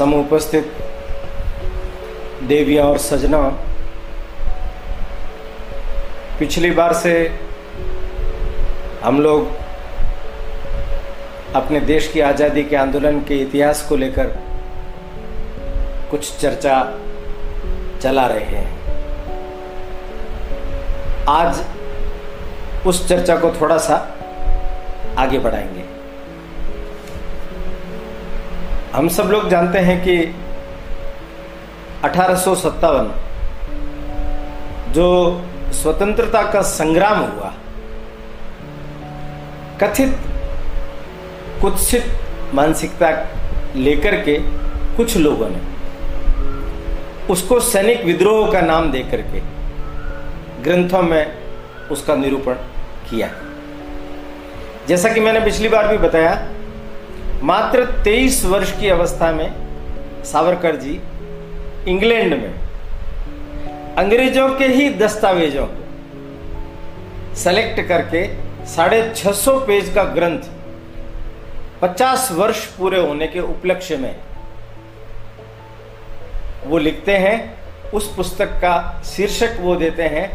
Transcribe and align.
समुपस्थित 0.00 0.64
देवियाँ 2.42 2.84
और 2.86 2.98
सजना 2.98 3.38
पिछली 6.38 6.70
बार 6.70 6.92
से 6.92 7.12
हम 9.02 9.20
लोग 9.20 9.50
अपने 11.54 11.80
देश 11.80 12.08
की 12.12 12.20
आज़ादी 12.20 12.64
के 12.64 12.76
आंदोलन 12.76 13.20
के 13.20 13.38
इतिहास 13.38 13.86
को 13.88 13.96
लेकर 13.96 14.32
कुछ 16.10 16.36
चर्चा 16.38 16.80
चला 18.02 18.26
रहे 18.26 18.44
हैं। 18.56 18.68
आज 21.28 21.64
उस 22.86 23.08
चर्चा 23.08 23.36
को 23.36 23.50
थोड़ा 23.60 23.78
सा 23.78 24.02
आगे 25.18 25.38
बढ़ाएँगे। 25.38 25.89
हम 29.00 29.08
सब 29.08 29.24
लोग 29.24 29.48
जानते 29.48 29.78
हैं 29.78 29.96
कि 30.04 30.14
अठारह 32.04 32.34
जो 34.92 35.06
स्वतंत्रता 35.72 36.42
का 36.52 36.62
संग्राम 36.62 37.18
हुआ, 37.18 37.52
कथित 39.82 40.12
कुत्सित 41.62 42.04
मानसिकता 42.54 43.10
लेकर 43.76 44.20
के 44.20 44.36
कुछ 44.96 45.16
लोगों 45.16 45.48
ने 45.48 45.62
उसको 47.32 47.60
सैनिक 47.60 48.04
विद्रोह 48.04 48.52
का 48.52 48.60
नाम 48.60 48.92
देकर 48.92 49.22
के 49.32 49.40
ग्रंथों 50.62 51.02
में 51.02 51.24
उसका 51.90 52.14
निरूपण 52.16 52.54
किया। 53.10 53.30
जैसा 54.88 55.08
कि 55.08 55.20
मैंने 55.20 55.40
पिछली 55.40 55.68
बार 55.68 55.88
भी 55.88 55.98
बताया 55.98 56.34
मात्र 57.42 57.84
23 58.04 58.44
वर्ष 58.44 58.72
की 58.80 58.88
अवस्था 58.88 59.30
में 59.32 60.24
सावरकर 60.24 60.76
जी 60.76 61.00
इंग्लैंड 61.88 62.34
में 62.34 63.94
अंग्रेज़ों 63.98 64.48
के 64.58 64.66
ही 64.66 64.88
दस्तावेजों 64.94 65.66
को 65.66 67.34
सेलेक्ट 67.34 67.80
करके 67.88 68.24
साढ़े 68.66 68.98
छह 69.16 69.32
सौ 69.32 69.58
पेज 69.60 69.92
का 69.94 70.04
ग्रंथ 70.04 70.42
50 71.82 72.30
वर्ष 72.32 72.64
पूरे 72.66 73.00
होने 73.00 73.26
के 73.26 73.40
उपलक्ष्य 73.40 73.96
में 73.96 74.14
वो 76.66 76.78
लिखते 76.78 77.16
हैं। 77.16 77.38
उस 77.90 78.14
पुस्तक 78.16 78.50
का 78.62 79.02
शीर्षक 79.04 79.56
वो 79.60 79.76
देते 79.76 80.02
हैं, 80.02 80.26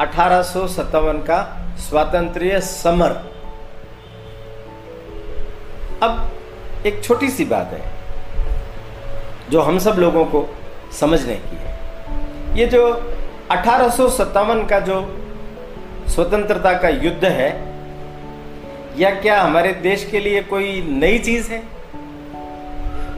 अठारह 0.00 0.42
सौ 0.42 0.66
सत्तावन 0.66 1.18
का 1.22 1.40
स्वातंत्र्य 1.78 2.60
समर। 2.60 3.10
अब 6.02 6.30
एक 6.86 7.02
छोटी 7.04 7.28
सी 7.28 7.44
बात 7.44 7.72
है, 7.72 7.80
जो 9.50 9.60
हम 9.60 9.78
सब 9.78 9.96
लोगों 9.98 10.24
को 10.24 10.46
समझने 10.92 11.34
की 11.36 11.56
है। 11.56 12.58
ये 12.58 12.66
जो 12.66 12.86
अठारह 13.50 14.64
का 14.64 14.78
जो 14.80 15.00
स्वतंत्रता 16.08 16.72
का 16.78 16.88
युद्ध 16.88 17.24
है, 17.24 17.50
या 18.98 19.10
क्या 19.20 19.40
हमारे 19.42 19.72
देश 19.72 20.04
के 20.10 20.20
लिए 20.20 20.42
कोई 20.42 20.82
नई 20.82 21.18
चीज़ 21.18 21.50
है? 21.50 21.62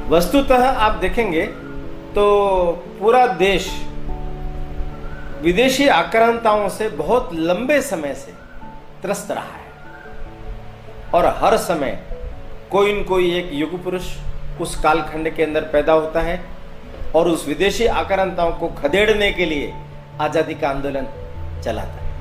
वस्तुतः 0.09 0.69
आप 0.69 0.93
देखेंगे 0.93 1.47
तो 2.15 2.25
पूरा 3.01 3.27
देश 3.27 3.69
विदेशी 5.43 5.89
आक्रांताओं 5.89 6.69
से 6.69 6.89
बहुत 6.89 7.31
लंबे 7.35 7.81
समय 7.83 8.15
से 8.15 8.33
त्रस्त 9.03 9.31
रहा 9.31 9.43
है। 9.43 11.13
और 11.15 11.27
हर 11.37 11.57
समय 11.57 11.99
कोई 12.75 12.93
न 12.93 13.03
कोई 13.03 13.31
एक 13.35 13.51
युग 13.53 13.83
पुरुष 13.85 14.07
उस 14.61 14.75
कालखंड 14.81 15.35
के 15.35 15.43
अंदर 15.43 15.61
पैदा 15.63 15.93
होता 15.93 16.21
है 16.21 16.41
और 17.15 17.29
उस 17.29 17.47
विदेशी 17.49 17.87
आक्रांताओं 17.87 18.53
को 18.53 18.69
खदेड़ने 18.69 19.33
के 19.33 19.45
लिए 19.47 19.73
आज़ादी 20.21 20.55
का 20.55 20.69
आंदोलन 20.69 21.07
चलाता 21.65 22.03
है। 22.03 22.13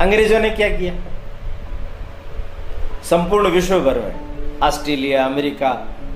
अंग्रेज़ों 0.00 0.40
ने 0.40 0.50
क्या 0.50 0.68
किया? 0.68 0.94
संपूर्ण 3.02 3.48
विश्व 3.48 3.80
भर 3.80 3.98
में, 3.98 4.60
ऑस्ट्रेलिया, 4.60 5.24
अमेरिका, 5.24 5.72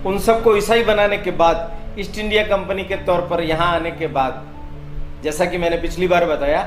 उन 0.07 0.19
सबको 0.19 0.57
ईसाई 0.57 0.83
बनाने 0.83 1.19
के 1.19 1.31
बाद, 1.31 1.57
ईस्ट 1.99 2.19
इंडिया 2.19 2.43
कंपनी 2.43 2.85
के 2.85 2.97
तौर 2.97 3.21
पर 3.21 3.43
यहाँ 3.43 3.75
आने 3.75 3.91
के 3.91 4.07
बाद, 4.07 4.45
जैसा 5.23 5.45
कि 5.45 5.59
मैंने 5.59 5.77
पिछली 5.77 6.09
बार 6.09 6.25
बताया, 6.25 6.63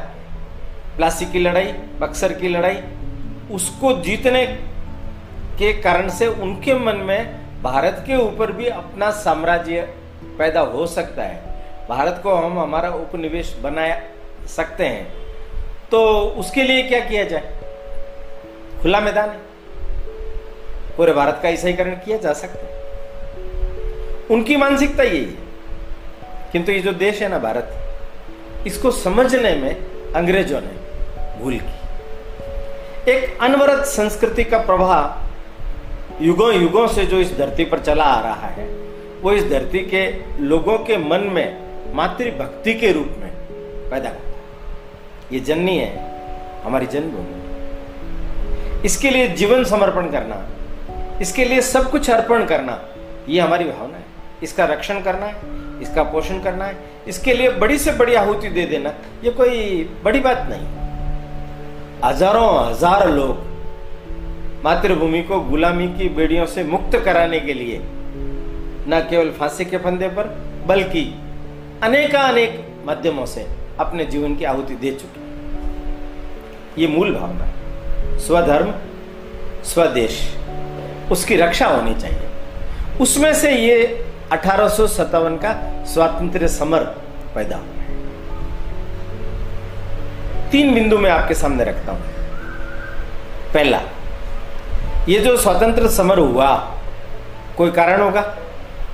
प्लासी 0.98 1.26
की 1.26 1.40
लड़ाई, 1.40 1.72
बक्सर 2.00 2.34
की 2.34 2.48
लड़ाई, 2.48 2.78
उसको 3.52 3.94
जीतने 4.02 4.46
के 5.58 5.74
कारण 5.74 6.10
से 6.10 6.28
उनके 6.28 6.74
मन 6.74 6.96
में 6.96 7.42
भारत 7.62 8.04
के 8.08 8.16
ऊपर 8.16 8.52
भी 8.52 8.68
अपना 8.68 9.12
साम्राज्य 9.12 9.82
पैदा 10.38 10.62
हो 10.62 10.88
सकता 10.88 11.24
है। 11.24 11.66
भारत 11.90 12.20
को 12.24 12.34
हम 12.34 12.60
हमारा 12.60 12.90
उपनिवेश 12.90 13.58
बना 13.62 14.02
सकते 14.48 14.86
हैं। 14.86 15.14
तो 15.92 16.20
उसके 16.22 16.64
लिए 16.64 16.84
क्या 16.84 17.00
किया 17.00 17.24
जाए? 17.24 17.54
खुला 18.82 19.00
मैदान 19.00 19.30
पूरे 20.98 21.14
भारत 21.14 21.40
का 21.44 21.50
ईसाईकरण 21.50 21.92
किया 21.92 22.18
जा 22.18 22.34
सकता 22.34 22.60
है। 22.60 22.82
उनकी 24.32 24.58
मानसिकता 24.58 25.04
यही 25.04 25.26
है। 25.26 25.52
किंतु 26.52 26.72
ये 26.72 26.80
जो 26.80 26.94
देश 26.94 27.22
है 27.22 27.30
ना 27.30 27.40
भारत, 27.40 27.78
इसको 28.68 28.92
समझने 28.92 29.56
में 29.56 29.76
अंग्रेज़ों 30.14 30.62
ने 30.62 30.82
भूल 31.40 31.60
की। 31.60 31.82
एक 33.12 33.38
अनवरत 33.42 33.86
संस्कृति 33.86 34.44
का 34.44 34.58
प्रभाव 34.58 35.31
युगों 36.22 36.54
युगों 36.54 36.88
से 36.88 37.06
जो 37.06 37.20
इस 37.20 37.38
धरती 37.38 37.66
पर 37.66 37.80
चला 37.80 38.04
आ 38.04 38.20
रहा 38.22 38.48
है, 38.48 38.66
वो 39.22 39.32
इस 39.32 39.50
धरती 39.50 39.80
के 39.86 40.04
लोगों 40.40 40.78
के 40.78 40.98
मन 40.98 41.22
में, 41.34 41.94
मातृभक्ति 41.96 42.74
के 42.74 42.92
रूप 42.92 43.16
में 43.20 43.32
पैदा 43.90 44.10
होता 44.10 44.10
है। 44.10 45.34
ये 45.34 45.40
जननी 45.40 45.78
है, 45.78 45.92
हमारी 46.64 46.86
जन्मभूमि। 46.86 48.84
इसके 48.86 49.10
लिए 49.10 49.28
जीवन 49.28 49.64
समर्पण 49.64 50.10
करना, 50.12 50.48
इसके 51.22 51.46
लिए 51.46 51.62
सब 51.62 51.90
कुछ 51.92 52.10
अर्पण 52.10 52.46
करना, 52.46 52.80
ये 53.30 53.40
हमारी 53.42 53.66
भावना 53.66 53.98
है। 53.98 54.06
इसका 54.44 54.66
रक्षण 54.66 55.02
करना 55.02 55.26
है, 55.26 55.36
इसका 55.82 56.04
पोषण 56.04 56.40
करना 56.40 56.66
है, 56.66 56.76
इसके 57.08 57.34
लिए 57.34 57.50
बड़ी 57.52 57.78
से 57.78 57.92
बड़ी 57.92 58.14
आहुति 58.16 58.50
दे 58.50 58.66
देना, 58.66 58.94
ये 59.24 59.32
कोई 59.32 59.84
बड़ी 60.04 60.20
बात 60.20 60.48
नहीं। 60.50 60.66
हज़ारों, 62.04 62.70
हज़ार 62.70 63.10
लोग 63.10 63.51
मातृभूमि 64.64 65.22
को 65.22 65.40
गुलामी 65.42 65.88
की 65.88 66.10
बेड़ियों 66.10 66.46
से 66.46 66.64
मुक्त 66.64 66.98
कराने 67.06 67.40
के 67.40 67.54
लिए, 67.54 67.80
न 68.88 69.00
केवल 69.10 69.32
फांसी 69.32 69.66
के 69.66 69.78
फंदे 69.78 70.08
पर, 70.08 70.28
बल्कि 70.68 71.04
अनेका 71.84 72.22
अनेक 72.22 72.60
माध्यमों 72.86 73.26
से 73.26 73.46
अपने 73.80 74.06
जीवन 74.06 74.36
की 74.36 74.44
आहुति 74.44 74.76
दे 74.76 74.92
चुके 74.92 76.82
ये 76.82 76.88
मूल 76.88 77.14
भावना 77.16 77.46
है। 77.46 78.18
स्वधर्म, 78.20 78.74
स्वदेश, 79.64 80.20
उसकी 81.12 81.36
रक्षा 81.36 81.68
होनी 81.68 81.96
चाहिए। 81.96 82.30
उसमें 83.02 83.34
से 83.34 83.52
ये 83.52 83.76
अठारह 84.32 84.68
सौ 84.68 84.88
सत्तावन 84.88 85.36
का 85.38 85.54
स्वातंत्र 85.86 86.48
समर 86.48 86.84
पैदा 87.36 87.58
हुआ 87.58 87.80
तीन 90.52 90.74
बिंदु 90.76 90.98
मैं 90.98 91.12
आपके 91.12 91.34
सामने 91.34 91.64
रखता 91.64 91.92
हूँ। 91.92 92.02
पहला 93.54 93.82
ये 95.10 95.20
जो 95.20 95.38
स्वतंत्र 95.38 95.88
समर 95.88 96.18
हुआ, 96.18 96.78
कोई 97.58 97.72
कारण 97.72 98.02
होगा? 98.02 98.38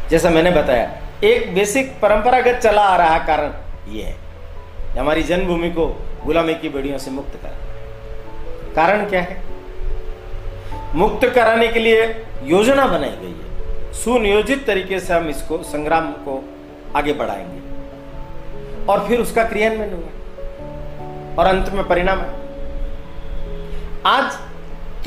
जैसा 0.10 0.30
मैंने 0.30 0.52
बताया, 0.52 0.98
एक 1.24 1.56
बेसिक 1.56 2.00
परंपरागत 2.02 2.60
चला 2.60 2.82
आ 2.82 2.98
रहा 2.98 3.18
कारण 3.18 3.52
ये 3.94 4.04
है 4.04 4.16
हमारी 5.00 5.24
जन्मभूमि 5.24 5.70
को 5.70 6.06
गुलामी 6.26 6.56
की 6.56 6.70
बेड़ियों 6.70 6.98
से 6.98 7.12
मुक्त 7.12 7.36
कर। 7.36 7.50
कारण 8.76 9.10
क्या 9.10 9.22
है? 9.22 9.42
मुक्त 10.96 11.28
कराने 11.28 11.68
के 11.68 11.80
लिए 11.80 12.26
योजना 12.44 12.88
बनाई 12.88 13.10
गई 13.10 13.42
है। 13.42 13.94
सुनियोजित 13.94 14.68
तरीके 14.68 15.00
से 15.00 15.14
हम 15.14 15.30
इसको, 15.30 15.58
संग्राम 15.58 16.12
को 16.12 16.44
आगे 16.96 17.14
बढ़ाएँगे। 17.14 17.68
और 18.86 19.08
फिर 19.08 19.20
उसका 19.20 19.44
क्रियान्वयन 19.44 19.94
हुआ 19.94 20.08
और 21.40 21.50
अंत 21.50 21.70
में 21.70 21.88
परिणाम 21.88 22.20
आज 24.06 24.47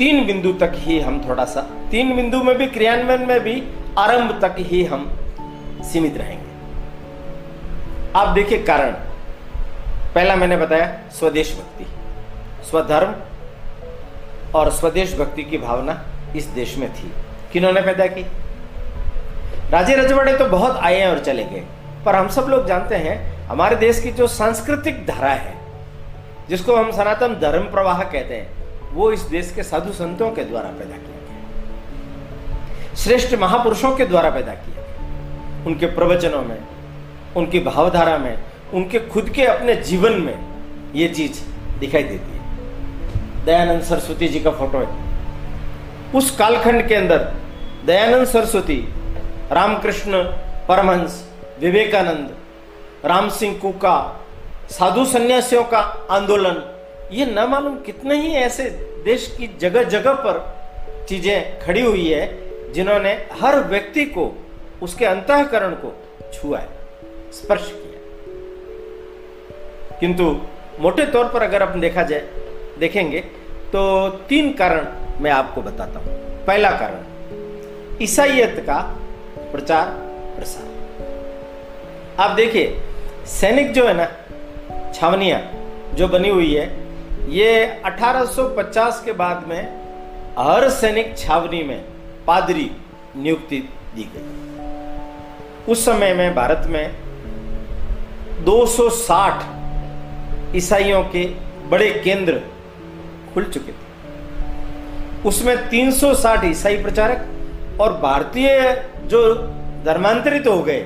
तीन 0.01 0.25
बिंदु 0.25 0.53
तक 0.53 0.71
ही 0.75 0.99
हम 0.99 1.29
थोड़ा 1.29 1.45
सा, 1.45 1.61
तीन 1.91 2.15
बिंदु 2.15 2.43
में 2.43 2.57
भी, 2.57 2.65
क्रियान्वयन 2.65 3.27
में 3.27 3.39
भी, 3.39 3.63
आरंभ 3.99 4.41
तक 4.41 4.55
ही 4.57 4.85
हम 4.85 5.19
सीमित 5.83 6.17
रहेंगे। 6.17 6.51
आप 8.15 8.27
देखिए 8.27 8.63
कारण। 8.63 8.91
पहला 10.15 10.35
मैंने 10.35 10.57
बताया, 10.57 10.99
स्वदेश 11.11 11.57
भक्ति। 11.57 11.85
स्वधर्म 12.69 13.15
और 14.55 14.71
स्वदेश 14.71 15.15
भक्ति 15.15 15.43
की 15.43 15.57
भावना 15.57 16.05
इस 16.35 16.45
देश 16.45 16.77
में 16.77 16.93
थी। 16.93 17.11
किन्होंने 17.53 17.81
पैदा 17.81 18.07
की? 18.07 18.21
राजे 19.69 19.95
रजवाड़े 19.95 20.37
तो 20.37 20.45
बहुत 20.45 20.77
आए 20.77 21.05
और 21.05 21.19
चले 21.19 21.43
गए। 21.43 21.65
पर 22.05 22.15
हम 22.15 22.27
सब 22.27 22.41
लोग 22.41 22.67
जानते 22.67 22.95
हैं, 22.95 23.47
हमारे 23.47 23.75
देश 23.75 24.01
की 24.01 24.11
जो 24.11 24.27
सांस्कृतिक 24.27 25.07
धारा 25.07 25.33
है, 25.33 25.55
जिसको 26.49 26.75
हम 26.75 26.91
सनातन 26.91 27.27
धर्म 27.27 27.63
प्रवाह 27.63 28.03
कहते 28.03 28.33
हैं 28.33 28.60
वो 28.93 29.11
इस 29.11 29.21
देश 29.21 29.53
के 29.55 29.63
साधु 29.63 29.93
संतों 29.93 30.31
के 30.31 30.43
द्वारा 30.43 30.69
पैदा 30.69 30.97
किया 30.97 31.17
गया। 31.17 32.95
श्रेष्ठ 32.95 33.35
महापुरुषों 33.35 33.95
के 33.95 34.05
द्वारा 34.05 34.29
पैदा 34.29 34.53
किया 34.53 34.81
गया। 34.81 35.65
उनके 35.65 35.85
प्रवचनों 35.85 36.41
में, 36.41 36.67
उनकी 37.35 37.59
भावधारा 37.59 38.17
में, 38.17 38.43
उनके 38.73 38.99
खुद 38.99 39.29
के 39.29 39.45
अपने 39.45 39.75
जीवन 39.75 40.13
में 40.13 40.45
ये 40.95 41.07
चीज़ 41.07 41.41
दिखाई 41.79 42.03
देती 42.03 42.31
है। 42.31 42.41
दयानंद 43.45 43.81
सरस्वती 43.81 44.27
जी 44.27 44.39
का 44.39 44.51
फ़ोटो 44.51 44.77
है। 44.77 45.11
उस 46.15 46.31
कालखंड 46.31 46.87
के 46.87 46.95
अंदर 46.95 47.33
दयानंद 47.85 48.27
सरस्वती, 48.27 48.93
रामकृष्ण 49.51 50.23
परमहंस, 50.67 51.29
विवेकानंद, 51.59 52.35
राम 53.05 53.29
सिंह 53.29 53.57
कुका, 53.57 54.25
साधु 54.69 55.05
संन्यासियों 55.05 55.63
का 55.63 55.79
आंदोलन 56.11 56.70
ये 57.11 57.25
न 57.25 57.45
मालूम 57.49 57.75
कितने 57.75 58.15
ही 58.21 58.33
ऐसे 58.35 58.69
देश 59.05 59.27
की 59.37 59.47
जगह 59.61 59.83
जगह 59.83 60.13
पर 60.13 60.35
चीज़ें 61.09 61.59
खड़ी 61.59 61.81
हुई 61.81 62.07
है, 62.09 62.23
जिन्होंने 62.73 63.13
हर 63.41 63.59
व्यक्ति 63.63 64.05
को 64.05 64.25
उसके 64.81 65.05
अंतकरण 65.05 65.73
को 65.75 65.93
छुआ 66.33 66.59
है, 66.59 66.69
स्पर्श 67.33 67.71
किया 67.71 67.99
किंतु 69.99 70.23
मोटे 70.79 71.05
तौर 71.05 71.25
पर 71.29 71.41
अगर 71.43 71.61
अपन 71.61 71.79
देखा 71.79 72.03
जाए, 72.03 72.21
देखेंगे 72.79 73.19
तो 73.71 74.09
तीन 74.29 74.51
कारण 74.53 74.87
मैं 75.21 75.31
आपको 75.31 75.61
बताता 75.61 75.99
हूँ। 75.99 76.13
पहला 76.45 76.71
कारण 76.71 77.01
ईसाइत 78.03 78.59
का 78.59 78.79
प्रचार 79.51 79.85
प्रसार। 80.35 80.65
आप 82.19 82.31
देखिए, 82.31 82.81
सैनिक 83.29 83.71
जो 83.73 83.87
है 83.87 83.93
ना, 83.93 84.05
छावनिया 84.93 85.39
जो 85.93 86.07
बनी 86.07 86.29
हुई 86.29 86.53
है 86.53 86.80
ये 87.29 87.81
1850 87.85 89.01
के 89.05 89.11
बाद 89.11 89.45
में 89.47 89.81
हर 90.39 90.69
सैनिक 90.69 91.17
छावनी 91.17 91.63
में 91.63 91.85
पादरी 92.27 92.71
नियुक्ति 93.17 93.57
दी 93.95 94.11
गई। 94.15 94.51
उस 95.71 95.85
समय 95.85 96.13
में 96.13 96.35
भारत 96.35 96.67
में 96.67 96.95
260 98.43 99.43
ईसाइयों 100.55 101.03
के 101.03 101.25
बड़े 101.69 102.01
केंद्र 102.03 102.41
खुल 103.33 103.43
चुके 103.43 103.71
थे। 103.71 103.91
उसमें 105.25 105.69
360 105.69 106.43
ईसाई 106.45 106.77
प्रचारक 106.77 107.27
और 107.81 107.93
भारतीय 107.93 108.83
जो 109.03 109.35
धर्मांतरित 109.85 110.47
हो 110.47 110.59
गए, 110.59 110.81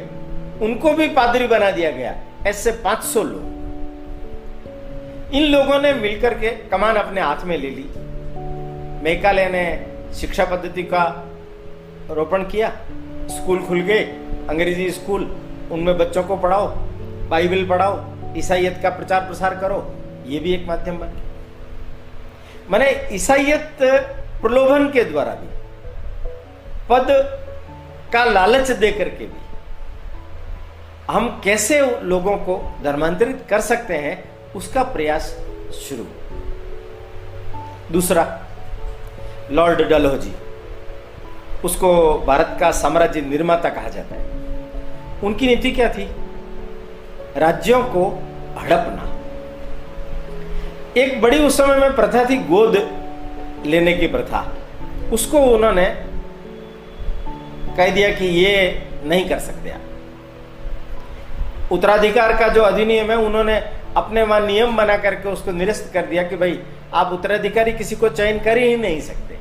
उनको 0.62 0.94
भी 0.94 1.08
पादरी 1.08 1.48
बना 1.48 1.72
दिया 1.72 1.92
गया। 1.92 2.16
ऐसे 2.48 2.72
500 2.72 3.24
लोग। 3.24 3.55
इन 5.34 5.44
लोगों 5.44 5.80
ने 5.82 5.94
मिलकर 5.94 6.34
के 6.34 6.50
कमान 6.70 6.96
अपने 6.96 7.22
हाथ 7.22 7.44
में 7.46 7.58
ले 7.58 7.70
ली। 7.70 7.86
मेघालय 9.04 9.50
ने 9.50 9.64
शिक्षा 10.14 10.46
पद्धति 10.46 10.84
का 10.84 11.04
रोपण 12.12 12.44
किया। 12.44 12.70
स्कूल 13.30 13.62
खुल 13.62 13.82
गए। 13.82 14.04
अंग्रेज़ी 14.50 14.90
स्कूल, 14.92 15.24
उनमें 15.72 15.98
बच्चों 15.98 16.24
को 16.24 16.38
पढ़ाओ, 16.38 16.68
बाइबल 17.30 17.66
पढ़ाओ 17.66 18.04
ईसाइत 18.38 18.80
का 18.84 18.90
प्रचार 18.90 19.22
प्रसार 19.22 19.56
करो। 19.56 19.96
ये 20.28 20.40
भी 20.40 20.54
एक 20.54 20.68
माध्यम 20.68 20.98
बन 20.98 21.08
गया। 21.08 21.24
मैंने 22.70 22.90
ईसाइत 23.16 23.78
प्रलोभन 24.42 24.88
के 24.90 25.04
द्वारा 25.04 25.34
भी, 25.34 25.48
पद 26.90 27.08
का 28.14 28.24
लालच 28.26 28.72
दे 28.72 28.92
करके 28.92 29.26
भी, 29.26 29.40
हम 31.10 31.42
कैसे 31.44 31.80
लोगों 32.04 32.38
को 32.38 32.62
धर्मांतरित 32.84 33.46
कर 33.50 33.62
सकते 33.62 33.94
हैं? 33.94 34.35
उसका 34.56 34.84
प्रयास 34.84 35.38
शुरू। 35.90 36.06
दूसरा, 37.92 38.46
लॉर्ड 39.52 39.90
डलहोजी, 39.90 40.34
उसको 41.66 42.20
भारत 42.20 42.58
का 42.60 42.72
साम्राज्य 42.72 43.22
निर्माता 43.22 43.70
कहा 43.70 43.90
जाता 43.90 44.16
है। 44.16 44.30
उनकी 45.24 45.48
नीति 45.48 45.72
क्या 45.72 45.90
थी? 45.90 46.10
राज्यों 47.38 47.84
को 47.84 48.24
हड़पना। 48.58 49.12
एक 50.98 51.22
बड़ी 51.22 51.40
उस 51.40 51.58
समय 51.58 51.78
में 51.78 51.96
प्रथा 51.96 52.26
थी 52.26 52.36
गोद 52.38 52.76
लेने 53.66 53.94
की 53.94 54.08
प्रथा। 54.08 54.56
उसको 55.14 55.38
उन्होंने 55.38 55.86
कह 57.78 57.90
दिया 57.90 58.10
कि 58.10 58.26
ये 58.26 58.84
नहीं 59.04 59.30
कर 59.30 59.40
सकते 59.40 59.70
आप। 59.70 59.82
उत्तराधिकार 61.72 62.38
का 62.38 62.48
जो 62.48 62.62
अधिनियम 62.62 63.12
है, 63.12 63.18
उन्होंने 63.18 63.75
अपने 63.98 64.24
वहाँ 64.24 64.40
नियम 64.42 64.76
बना 64.78 64.98
करके 64.98 65.30
उसको 65.30 65.52
निरस्त 65.52 65.92
कर 65.94 66.06
दिया 66.06 66.24
कि 66.24 66.36
भाई, 66.36 66.60
आप 66.94 67.12
उत्तराधिकारी 67.14 67.72
किसी 67.74 67.96
को 67.96 68.10
चयन 68.10 68.40
कर 68.40 68.58
ही 68.58 68.76
नहीं 68.78 69.00
सकते। 69.02 69.38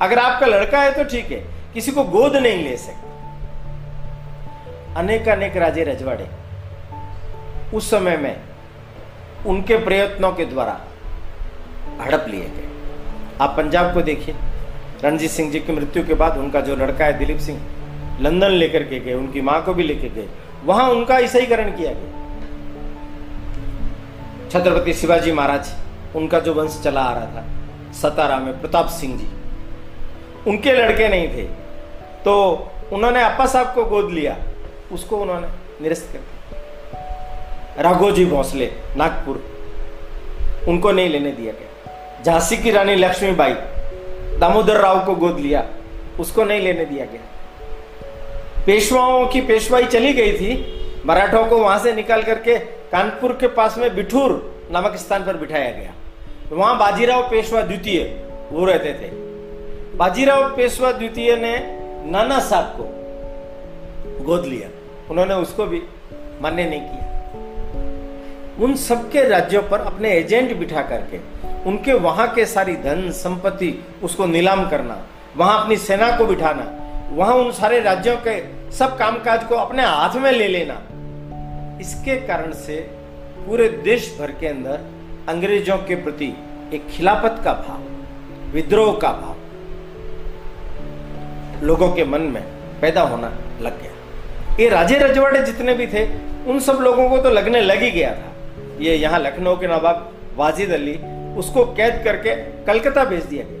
अगर 0.00 0.18
आपका 0.18 0.46
लड़का 0.46 0.80
है 0.80 0.92
तो 0.92 1.04
ठीक 1.04 1.30
है, 1.30 1.40
किसी 1.74 1.92
को 1.92 2.04
गोद 2.06 2.36
नहीं 2.36 2.64
ले 2.64 2.76
सकते। 2.76 3.06
अनेक 4.96 5.28
अनेक 5.28 5.56
राजे 5.56 5.84
रजवाड़े, 5.84 6.26
उस 7.74 7.90
समय 7.90 8.16
में 8.16 8.36
उनके 9.46 9.76
प्रयत्नों 9.76 10.32
के 10.32 10.44
द्वारा 10.44 10.80
हड़प 12.00 12.26
लिए 12.28 12.44
गए। 12.46 12.68
आप 13.40 13.54
पंजाब 13.56 13.92
को 13.94 14.02
देखिए, 14.02 14.34
रणजीत 15.04 15.30
सिंह 15.30 15.50
जी 15.50 15.60
की 15.60 15.72
मृत्यु 15.72 16.06
के 16.06 16.14
बाद 16.14 16.38
उनका 16.38 16.60
जो 16.60 16.76
लड़का 16.76 17.04
है 17.04 17.18
दिलीप 17.18 17.38
सिंह, 17.38 17.60
लंदन 18.20 18.50
लेकर 18.52 18.82
के 18.82 19.00
गए, 19.00 19.14
उनकी 19.14 19.40
माँ 19.40 19.62
को 19.64 19.74
भी 19.74 19.82
लेकर 19.82 20.14
गए, 20.14 20.26
वहाँ 20.64 20.88
उनका 20.90 21.18
ईसाईकरण 21.18 21.70
किया 21.70 21.92
गया। 21.92 22.26
छत्रपति 24.50 24.94
शिवाजी 24.94 25.32
महाराज 25.32 25.74
उनका 26.16 26.40
जो 26.40 26.54
वंश 26.54 26.80
चला 26.84 27.00
आ 27.00 27.12
रहा 27.12 27.26
था 27.26 27.44
सतारा 27.92 28.38
में, 28.38 28.60
प्रताप 28.60 28.88
सिंह 28.88 29.18
जी। 29.18 29.28
उनके 30.50 30.72
लड़के 30.72 31.08
नहीं 31.08 31.28
थे। 31.28 31.42
तो 32.24 32.68
उन्होंने 32.92 33.22
अपा 33.22 33.46
साहब 33.46 33.74
को 33.74 33.84
गोद 33.84 34.10
लिया। 34.10 34.38
उसको 34.92 35.16
उन्होंने 35.16 35.46
निरस्त 35.82 36.12
कर 36.12 36.18
दिया। 36.18 36.62
राघोजी 37.82 38.26
भोसले, 38.26 38.72
नागपुर। 38.96 39.58
उनको 40.68 40.92
नहीं 40.92 41.08
लेने 41.08 41.30
दिया 41.30 41.52
गया। 41.52 42.22
झांसी 42.22 42.56
की 42.56 42.70
रानी 42.70 42.94
लक्ष्मीबाई, 42.94 43.54
दामोदर 44.38 44.76
राव 44.76 45.06
को 45.06 45.14
गोद 45.14 45.38
लिया। 45.38 45.66
उसको 46.20 46.44
नहीं 46.44 46.60
लेने 46.60 46.84
दिया 46.84 47.04
गया। 47.04 47.20
पेशवाओं 48.66 49.26
की 49.26 49.40
पेशवाई 49.40 49.84
चली 49.84 50.12
गई 50.12 50.32
थी। 50.32 50.77
मराठों 51.08 51.44
को 51.44 51.58
वहाँ 51.58 51.78
से 51.78 51.92
निकाल 51.92 52.22
करके 52.22 52.58
कानपुर 52.58 53.32
के 53.32 53.46
पास 53.46 53.78
में 53.78 53.94
बिठूर 53.96 54.68
नामक 54.72 54.96
स्थान 54.96 55.24
पर 55.24 55.36
बिठाया 55.36 55.70
गया। 55.70 55.92
वहाँ 56.52 56.78
बाजीराव 56.78 57.30
पेशवा 57.30 57.62
द्वितीय 57.62 58.02
वो 58.52 58.64
रहते 58.64 58.92
थे। 58.94 59.10
बाजीराव 59.96 60.56
पेशवा 60.56 60.92
द्वितीय 60.92 61.36
ने 61.36 61.58
नाना 62.10 62.40
साहब 62.40 62.64
को 62.64 64.24
गोद 64.24 64.44
लिया। 64.46 64.68
उन्होंने 65.10 65.34
उसको 65.34 65.66
भी 65.66 65.82
मान्य 66.40 66.64
नहीं 66.64 66.80
किया। 66.80 68.64
उन 68.64 68.74
सबके 68.74 69.28
राज्यों 69.28 69.62
पर 69.62 69.80
अपने 69.80 70.12
एजेंट 70.12 70.56
बिठा 70.56 70.82
करके, 70.82 71.18
उनके 71.70 71.92
वहाँ 71.92 72.34
के 72.34 72.46
सारी 72.46 72.76
धन 72.76 73.10
संपत्ति, 73.10 73.84
उसको 74.02 74.26
नीलाम 74.26 74.68
करना, 74.68 75.06
वहाँ 75.36 75.62
अपनी 75.62 75.76
सेना 75.76 76.16
को 76.16 76.26
बिठाना, 76.26 76.70
वहाँ 77.12 77.34
उन 77.34 77.50
सारे 77.52 77.80
राज्यों 77.80 78.16
के 78.16 78.40
सब 78.72 78.98
कामकाज 78.98 79.44
को 79.44 79.54
अपने 79.54 79.84
हाथ 79.84 80.14
में 80.14 80.32
ले 80.32 80.48
लेना 80.48 80.82
इसके 81.80 82.16
कारण 82.26 82.52
से 82.56 82.76
पूरे 83.46 83.68
देश 83.84 84.14
भर 84.18 84.30
के 84.40 84.46
अंदर 84.46 84.80
अंग्रेज़ों 85.28 85.76
के 85.78 85.94
प्रति 85.94 86.32
एक 86.74 86.86
खिलाफत 86.90 87.40
का 87.44 87.52
भाव, 87.54 87.82
विद्रोह 88.52 88.98
का 88.98 89.12
भाव 89.12 89.36
लोगों 91.66 91.90
के 91.92 92.04
मन 92.04 92.20
में 92.34 92.42
पैदा 92.80 93.02
होना 93.02 93.28
लग 93.60 93.80
गया। 93.82 93.92
ये 94.58 94.68
राजे 94.68 94.98
रजवाड़े 94.98 95.42
जितने 95.42 95.74
भी 95.74 95.86
थे, 95.86 96.04
उन 96.46 96.58
सब 96.60 96.78
लोगों 96.80 97.08
को 97.10 97.18
तो 97.18 97.30
लगने 97.30 97.60
लग 97.60 97.82
ही 97.82 97.90
गया 97.90 98.14
था। 98.14 98.32
ये 98.80 98.94
यहाँ 98.96 99.18
लखनऊ 99.20 99.56
के 99.56 99.66
नवाब 99.66 100.10
वाजिद 100.36 100.72
अली 100.72 100.94
उसको 101.38 101.64
कैद 101.74 102.02
करके 102.04 102.34
कलकत्ता 102.64 103.04
भेज 103.04 103.24
दिया 103.24 103.44
गया 103.44 103.56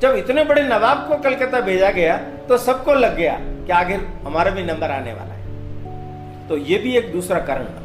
जब 0.00 0.16
इतने 0.18 0.44
बड़े 0.44 0.62
नवाब 0.62 1.06
को 1.08 1.16
कलकत्ता 1.22 1.60
भेजा 1.60 1.90
गया 1.90 2.16
तो 2.48 2.56
सबको 2.58 2.94
लग 2.94 3.16
गया 3.16 3.36
कि 3.40 3.72
आखिर 3.72 4.00
हमारा 4.24 4.50
भी 4.50 4.62
नंबर 4.62 4.90
आने 4.90 5.12
वाला 5.12 5.33
तो 6.48 6.56
ये 6.58 6.78
भी 6.78 6.96
एक 6.96 7.12
दूसरा 7.12 7.38
कारण 7.40 7.64
बना 7.64 7.82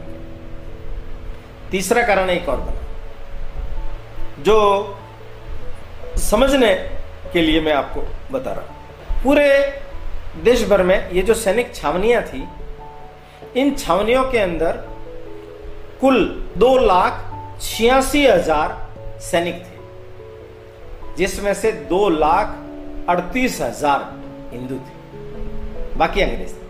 तीसरा 1.71 2.01
कारण 2.07 2.29
एक 2.29 2.49
और 2.49 2.57
बना 2.59 4.43
जो 4.43 4.57
समझने 6.19 6.73
के 7.33 7.41
लिए 7.41 7.61
मैं 7.61 7.73
आपको 7.73 8.01
बता 8.31 8.51
रहा 8.51 8.61
हूँ। 8.61 9.23
पूरे 9.23 9.47
देश 10.43 10.63
भर 10.69 10.83
में 10.83 11.11
ये 11.11 11.21
जो 11.21 11.33
सैनिक 11.35 11.73
छावनियाँ 11.75 12.21
थी, 12.23 12.43
इन 13.57 13.75
छावनियों 13.75 14.23
के 14.31 14.37
अंदर 14.37 14.77
कुल 16.01 16.17
दो 16.57 16.77
लाख 16.77 17.25
छियासी 17.61 18.25
हज़ार 18.27 18.77
सैनिक 19.21 19.55
थे, 19.55 19.77
जिसमें 21.17 21.53
से 21.53 21.71
दो 21.89 22.07
लाख 22.09 22.47
अड़तीस 23.09 23.61
हज़ार 23.61 24.01
हिंदू 24.53 24.75
थे। 24.75 25.97
बाकी 25.97 26.21
अंग्रेज़ 26.21 26.53
थे। 26.53 26.68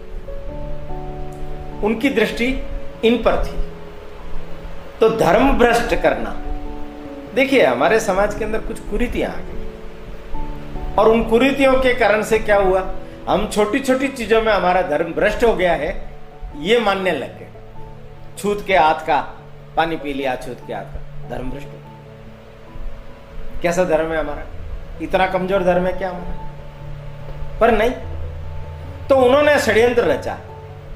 उनकी 1.84 2.10
दृष्टि 2.10 2.64
इन 3.04 3.18
पर 3.18 3.46
थी। 3.46 3.70
तो 5.00 5.10
धर्म 5.10 5.52
भ्रष्ट 5.52 5.96
करना। 5.96 6.38
देखिए, 7.36 7.66
हमारे 7.66 8.00
समाज 8.00 8.36
के 8.36 8.46
अंदर 8.46 8.60
कुछ 8.60 8.80
कुरीतियाँ 8.80 9.32
आ 9.32 9.36
गई। 9.36 9.60
और 10.96 11.10
उन 11.10 11.24
कुरीतियों 11.24 11.74
के 11.74 11.94
कारण 11.94 12.24
से 12.24 12.40
क्या 12.40 12.58
हुआ? 12.58 12.92
हम 13.30 13.48
छोटी 13.48 13.80
छोटी 13.80 14.08
चीज़ों 14.08 14.42
में 14.42 14.54
हमारा 14.54 14.82
धर्म 14.82 15.14
भ्रष्ट 15.14 15.44
हो 15.44 15.54
गया 15.54 15.74
है, 15.74 16.10
ये 16.58 16.80
मानने 16.80 17.12
लग 17.12 17.40
गए। 17.40 17.48
छूत 18.38 18.64
के 18.68 18.78
हाथ 18.78 19.06
का, 19.08 19.22
पानी 19.78 19.96
पी 19.96 20.14
लिया, 20.14 20.36
छूत 20.36 20.58
के 20.68 20.74
हाथ 20.74 20.84
का। 20.84 21.30
धर्म 21.30 21.52
भ्रष्ट 21.52 21.68
हो 21.68 21.74
गया। 21.74 21.90
कैसा 23.62 23.84
धर्म 23.84 24.12
है 24.12 24.20
हमारा? 24.20 24.44
इतना 25.02 25.28
कमज़ोर 25.28 25.64
धर्म 25.64 25.86
है 25.86 25.94
क्या 25.94 26.10
हमारा? 26.10 26.50
पर 27.60 27.72
नहीं। 27.72 27.92
तो 29.08 29.16
उन्होंने 29.16 29.60
षड्यंत्र 29.60 30.04
रचा। 30.04 30.38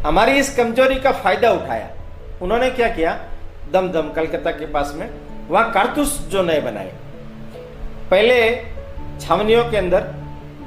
हमारी 0.03 0.31
इस 0.31 0.55
कमज़ोरी 0.55 0.95
का 0.95 1.11
फ़ायदा 1.13 1.51
उठाया। 1.51 1.89
उन्होंने 2.41 2.69
क्या 2.69 2.87
किया? 2.89 3.11
दम 3.73 3.87
दम 3.91 4.09
कलकत्ता 4.09 4.51
के 4.51 4.65
पास 4.65 4.93
में 4.95 5.09
वहाँ 5.49 5.71
कारतूस 5.71 6.17
जो 6.31 6.41
नए 6.43 6.59
बनाए। 6.61 6.91
पहले 8.11 8.35
छावनियों 9.21 9.63
के 9.71 9.77
अंदर 9.77 10.07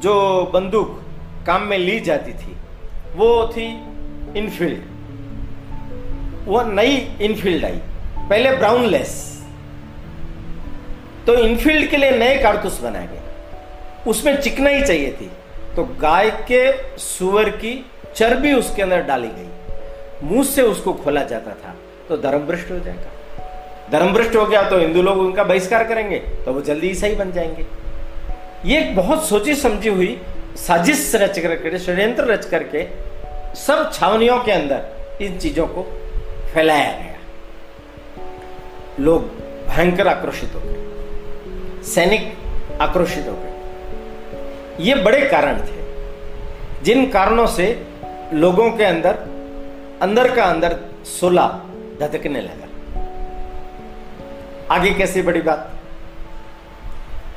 जो 0.03 0.15
बंदूक 0.55 1.03
काम 1.47 1.63
में 1.63 1.79
ली 1.79 1.99
जाती 2.01 2.33
थी, 2.33 2.57
वो 3.17 3.47
थी 3.49 3.67
इनफील्ड 4.39 4.95
वो 6.47 6.63
नई 6.63 6.97
इनफील्ड 7.21 7.65
आई। 7.65 7.81
पहले 8.21 8.51
ब्राउन 8.53 8.85
लेस 8.87 9.15
तो 11.27 11.35
इनफील्ड 11.35 11.91
के 11.91 11.97
लिए 11.97 12.11
नए 12.11 12.37
कारतूस 12.43 12.81
बनाए 12.81 13.07
गए। 13.07 13.21
उसमें 14.11 14.41
चिकनाई 14.41 14.83
चाहिए 14.83 15.13
थी। 15.13 15.31
तो 15.77 15.85
गाय 16.01 16.31
के 16.51 16.99
सुअर 16.99 17.49
की 17.51 17.73
चर्बी 18.17 18.53
उसके 18.53 18.83
अंदर 18.83 19.03
डाली 19.03 19.29
गई। 19.29 19.49
मुँह 20.23 20.45
से 20.45 20.63
उसको 20.63 20.93
खोला 20.93 21.23
जाता 21.23 21.51
था 21.65 21.75
तो 22.09 22.17
धर्म 22.17 22.39
भ्रष्ट 22.39 22.71
हो 22.71 22.79
जाएगा। 22.79 23.11
धर्म 23.91 24.13
भ्रष्ट 24.13 24.37
हो 24.37 24.45
गया 24.47 24.63
तो 24.71 24.79
हिंदू 24.79 25.03
लोग 25.03 25.19
उनका 25.19 25.45
बहिष्कार 25.45 25.85
करेंगे 25.85 26.19
तो 26.19 26.53
वो 26.53 26.61
जल्दी 26.61 26.87
ईसाई 26.87 27.15
बन 27.15 27.33
जाएँगे। 27.33 27.67
ये 28.65 28.79
एक 28.81 28.97
बहुत 28.97 29.29
सोची 29.29 29.55
समझी 29.55 29.89
हुई 29.89 30.21
साजिश 30.57 31.13
रच 31.15 31.39
करके, 31.39 31.79
षड्यंत्र 31.79 32.25
रच 32.25 32.47
करके, 32.47 32.87
सब 33.55 33.91
छावनियों 33.95 34.39
के 34.39 34.53
अंदर 34.53 35.25
इन 35.25 35.39
चीज़ों 35.39 35.67
को 35.67 35.83
फैलाया 36.55 36.91
गया। 36.93 37.15
लोग 39.01 39.23
भयंकर 39.69 40.09
आक्रोशित 40.09 40.55
हो 40.55 40.61
गए। 40.61 41.83
सैनिक 41.85 42.33
आक्रोशित 42.81 43.27
हो 43.29 43.33
गए। 43.33 44.85
ये 44.85 44.95
बड़े 44.95 45.21
कारण 45.27 45.61
थे। 45.61 45.85
जिन 46.83 47.11
कारणों 47.11 47.47
से 47.47 47.67
लोगों 48.33 48.71
के 48.71 48.85
अंदर 48.85 49.19
अंदर 50.03 50.35
का 50.37 50.45
अंदर 50.45 50.77
सोला 51.05 51.47
धधकने 52.01 52.41
लगा। 52.41 52.67
आगे 54.75 54.91
कैसी 54.91 55.23
बड़ी 55.23 55.41
बात? 55.41 55.71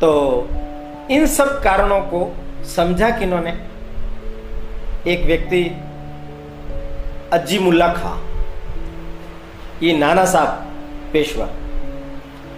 तो 0.01 0.10
इन 1.12 1.25
सब 1.25 1.62
कारणों 1.63 2.00
को 2.01 2.22
समझा 2.65 3.10
किन्होंने 3.10 3.51
एक 5.08 5.25
व्यक्ति 5.25 5.63
अज्जी 7.34 7.60
मुल्ला 7.60 7.88
खा, 7.93 8.13
ये 9.84 9.98
नाना 9.98 10.25
साहब 10.25 10.50
पेशवा, 11.13 11.48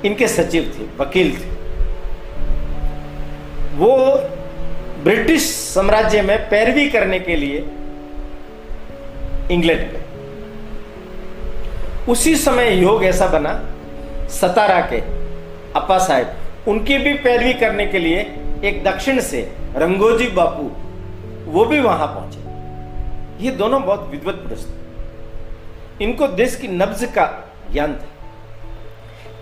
इनके 0.05 0.27
सचिव 0.27 0.71
थे, 0.75 0.83
वकील 0.97 1.35
थे। 1.35 1.49
वो 3.77 3.91
ब्रिटिश 5.03 5.43
साम्राज्य 5.43 6.21
में 6.21 6.49
पैरवी 6.49 6.89
करने 6.89 7.19
के 7.19 7.35
लिए 7.35 7.59
इंग्लैंड 9.51 9.99
उसी 12.09 12.35
समय 12.35 12.69
योग 12.73 13.03
ऐसा 13.03 13.27
बना, 13.27 13.53
सतारा 14.31 14.79
के 14.83 14.99
अपा 15.75 15.97
साहेब, 15.97 16.27
उनकी 16.67 16.97
भी 16.97 17.13
पैरवी 17.13 17.53
करने 17.53 17.85
के 17.85 17.99
लिए 17.99 18.19
एक 18.65 18.83
दक्षिण 18.83 19.19
से 19.21 19.41
रंगोजी 19.75 20.27
बापू, 20.29 20.63
वो 21.51 21.65
भी 21.65 21.79
वहाँ 21.79 22.07
पहुँचे। 22.07 22.39
ये 23.45 23.51
दोनों 23.51 23.81
बहुत 23.83 24.07
विद्वत 24.11 24.35
पुरुष 24.35 24.65
थे। 24.65 26.03
इनको 26.03 26.27
देश 26.27 26.55
की 26.55 26.67
नब्ज 26.67 27.03
का 27.15 27.25
ज्ञान 27.71 27.93
था, 27.93 28.07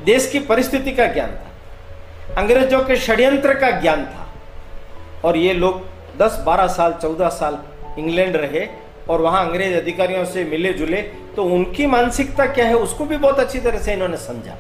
देश 0.06 0.30
की 0.32 0.40
परिस्थिति 0.40 0.92
का 0.92 1.06
ज्ञान 1.06 1.30
था, 1.30 1.48
अंग्रेज़ों 2.38 2.84
के 2.84 2.96
षड्यंत्र 2.98 3.54
का 3.54 3.70
ज्ञान 3.72 4.06
था। 4.06 4.28
और 5.26 5.38
ये 5.38 5.54
लोग 5.54 5.82
10-12 6.18 6.68
साल 6.68 6.94
14 6.94 7.30
साल 7.30 7.58
इंग्लैंड 8.00 8.36
रहे 8.36 8.68
और 9.10 9.22
वहाँ 9.22 9.46
अंग्रेज़ 9.48 9.76
अधिकारियों 9.76 10.26
से 10.26 10.44
मिले 10.44 10.74
जुले 10.74 11.02
तो 11.36 11.44
उनकी 11.46 11.86
मानसिकता 11.86 12.46
क्या 12.46 12.66
है 12.66 12.76
उसको 12.76 13.06
भी 13.06 13.18
बहुत 13.18 13.40
अच्छी 13.40 13.60
तरह 13.60 13.80
से 13.80 13.94
इन्होंने 13.94 14.18
समझा। 14.18 14.58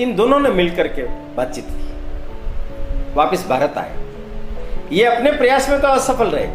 इन 0.00 0.14
दोनों 0.16 0.40
ने 0.40 0.50
मिलकर 0.50 0.88
के 0.88 1.02
बातचीत 1.36 1.66
की। 1.66 3.14
वापस 3.14 3.46
भारत 3.48 3.74
आए। 3.78 3.96
ये 4.92 5.04
अपने 5.04 5.32
प्रयास 5.32 5.68
में 5.70 5.80
तो 5.80 5.88
असफल 5.88 6.28
रहे, 6.28 6.46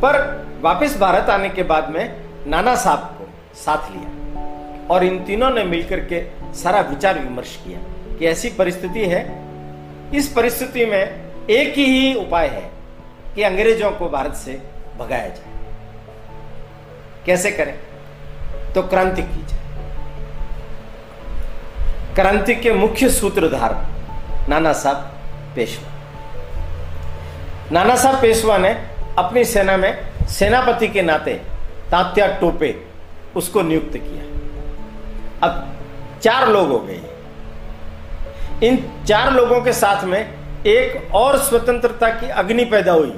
पर 0.00 0.16
वापस 0.62 0.96
भारत 0.98 1.30
आने 1.30 1.48
के 1.48 1.62
बाद 1.62 1.90
में 1.90 2.20
नाना 2.46 2.74
साहब 2.74 3.16
को 3.18 3.28
साथ 3.56 3.90
लिया 3.90 4.86
और 4.90 5.04
इन 5.04 5.18
तीनों 5.24 5.50
ने 5.50 5.64
मिलकर 5.64 6.00
के 6.12 6.22
सारा 6.54 6.80
विचार 6.80 7.18
विमर्श 7.18 7.56
किया 7.56 7.78
कि 8.16 8.26
ऐसी 8.26 8.48
परिस्थिति 8.48 9.04
है। 9.06 9.22
इस 10.14 10.28
परिस्थिति 10.28 10.86
में 10.86 11.46
एक 11.50 11.74
ही 11.74 12.14
उपाय 12.14 12.46
है 12.46 12.70
कि 13.34 13.42
अंग्रेज़ों 13.42 13.90
को 13.90 14.08
भारत 14.08 14.34
से 14.34 14.58
भगाया 14.98 15.28
जाए। 15.28 15.57
कैसे 17.28 17.50
करें? 17.50 17.78
तो 18.74 18.82
क्रांति 18.82 19.22
की 19.22 19.42
जाए 19.46 19.56
क्रांति 22.14 22.54
के 22.54 22.72
मुख्य 22.72 23.08
सूत्रधार 23.08 23.74
नाना 24.48 24.72
साहब 24.72 24.96
पेशवा। 25.56 25.92
नाना 27.72 27.96
साहब 27.96 28.20
पेशवा 28.22 28.58
ने 28.58 28.70
अपनी 29.18 29.44
सेना 29.44 29.76
में 29.76 30.08
सेनापति 30.26 30.88
के 30.88 31.02
नाते 31.02 31.34
तात्या 31.90 32.26
टोपे 32.26 32.84
उसको 33.36 33.62
नियुक्त 33.62 33.92
किया। 33.92 34.24
अब 35.48 35.76
चार 36.22 36.48
लोग 36.48 36.68
हो 36.68 36.78
गए। 36.78 37.00
इन 38.68 39.04
चार 39.08 39.32
लोगों 39.32 39.60
के 39.60 39.72
साथ 39.72 40.04
में 40.04 40.34
एक 40.66 41.14
और 41.14 41.38
स्वतंत्रता 41.38 42.08
की 42.10 42.28
अग्नि 42.28 42.64
पैदा 42.64 42.92
हुई। 42.92 43.14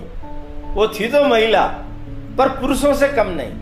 वो 0.75 0.89
थी 0.89 1.09
तो 1.09 1.25
महिला, 1.25 1.67
पर 2.39 2.49
पुरुषों 2.49 2.95
से 2.95 3.09
कम 3.09 3.27
नहीं। 3.27 3.53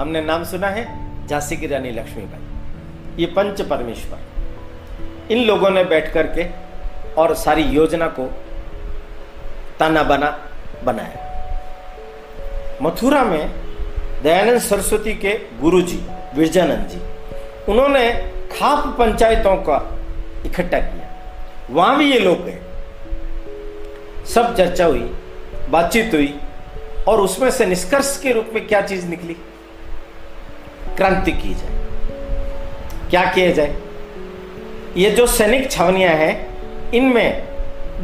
हमने 0.00 0.20
नाम 0.20 0.44
सुना 0.44 0.68
है 0.68 0.84
झांसी 1.26 1.56
की 1.56 1.66
रानी 1.66 1.90
लक्ष्मीबाई। 1.90 2.40
ये 3.20 3.26
पंच 3.26 3.60
परमेश्वर। 3.62 4.18
इन 5.30 5.44
लोगों 5.44 5.70
ने 5.70 5.84
बैठ 5.84 6.12
करके 6.12 6.46
और 7.14 7.34
सारी 7.34 7.62
योजना 7.62 8.06
को 8.06 8.26
ताना 9.78 10.02
बना 10.02 10.30
बनाया। 10.84 11.28
मथुरा 12.82 13.22
में 13.24 13.52
दयानंद 14.22 14.60
सरस्वती 14.60 15.14
के 15.14 15.34
गुरुजी, 15.60 16.00
विरजानंद 16.34 16.88
जी, 16.88 17.00
उन्होंने 17.72 18.10
खाप 18.52 18.96
पंचायतों 18.98 19.56
का 19.56 19.78
इकट्ठा 20.46 20.80
किया। 20.80 21.08
वहाँ 21.70 21.96
भी 21.98 22.12
ये 22.12 22.18
लोग 22.18 22.44
गए। 22.44 22.58
सब 24.26 24.56
चर्चा 24.56 24.86
हुई, 24.86 25.10
बातचीत 25.70 26.14
हुई 26.14 26.38
और 27.08 27.20
उसमें 27.20 27.50
से 27.50 27.66
निष्कर्ष 27.66 28.18
के 28.22 28.32
रूप 28.32 28.50
में 28.54 28.66
क्या 28.66 28.80
चीज़ 28.80 29.06
निकली? 29.06 29.36
क्रांति 30.96 31.32
की 31.32 31.54
जाए। 31.54 31.80
क्या 33.10 33.24
किया 33.24 33.50
जाए? 33.50 33.76
ये 34.96 35.10
जो 35.10 35.26
सैनिक 35.26 35.70
छावनियाँ 35.70 36.14
हैं, 36.14 36.34
इनमें 36.92 37.48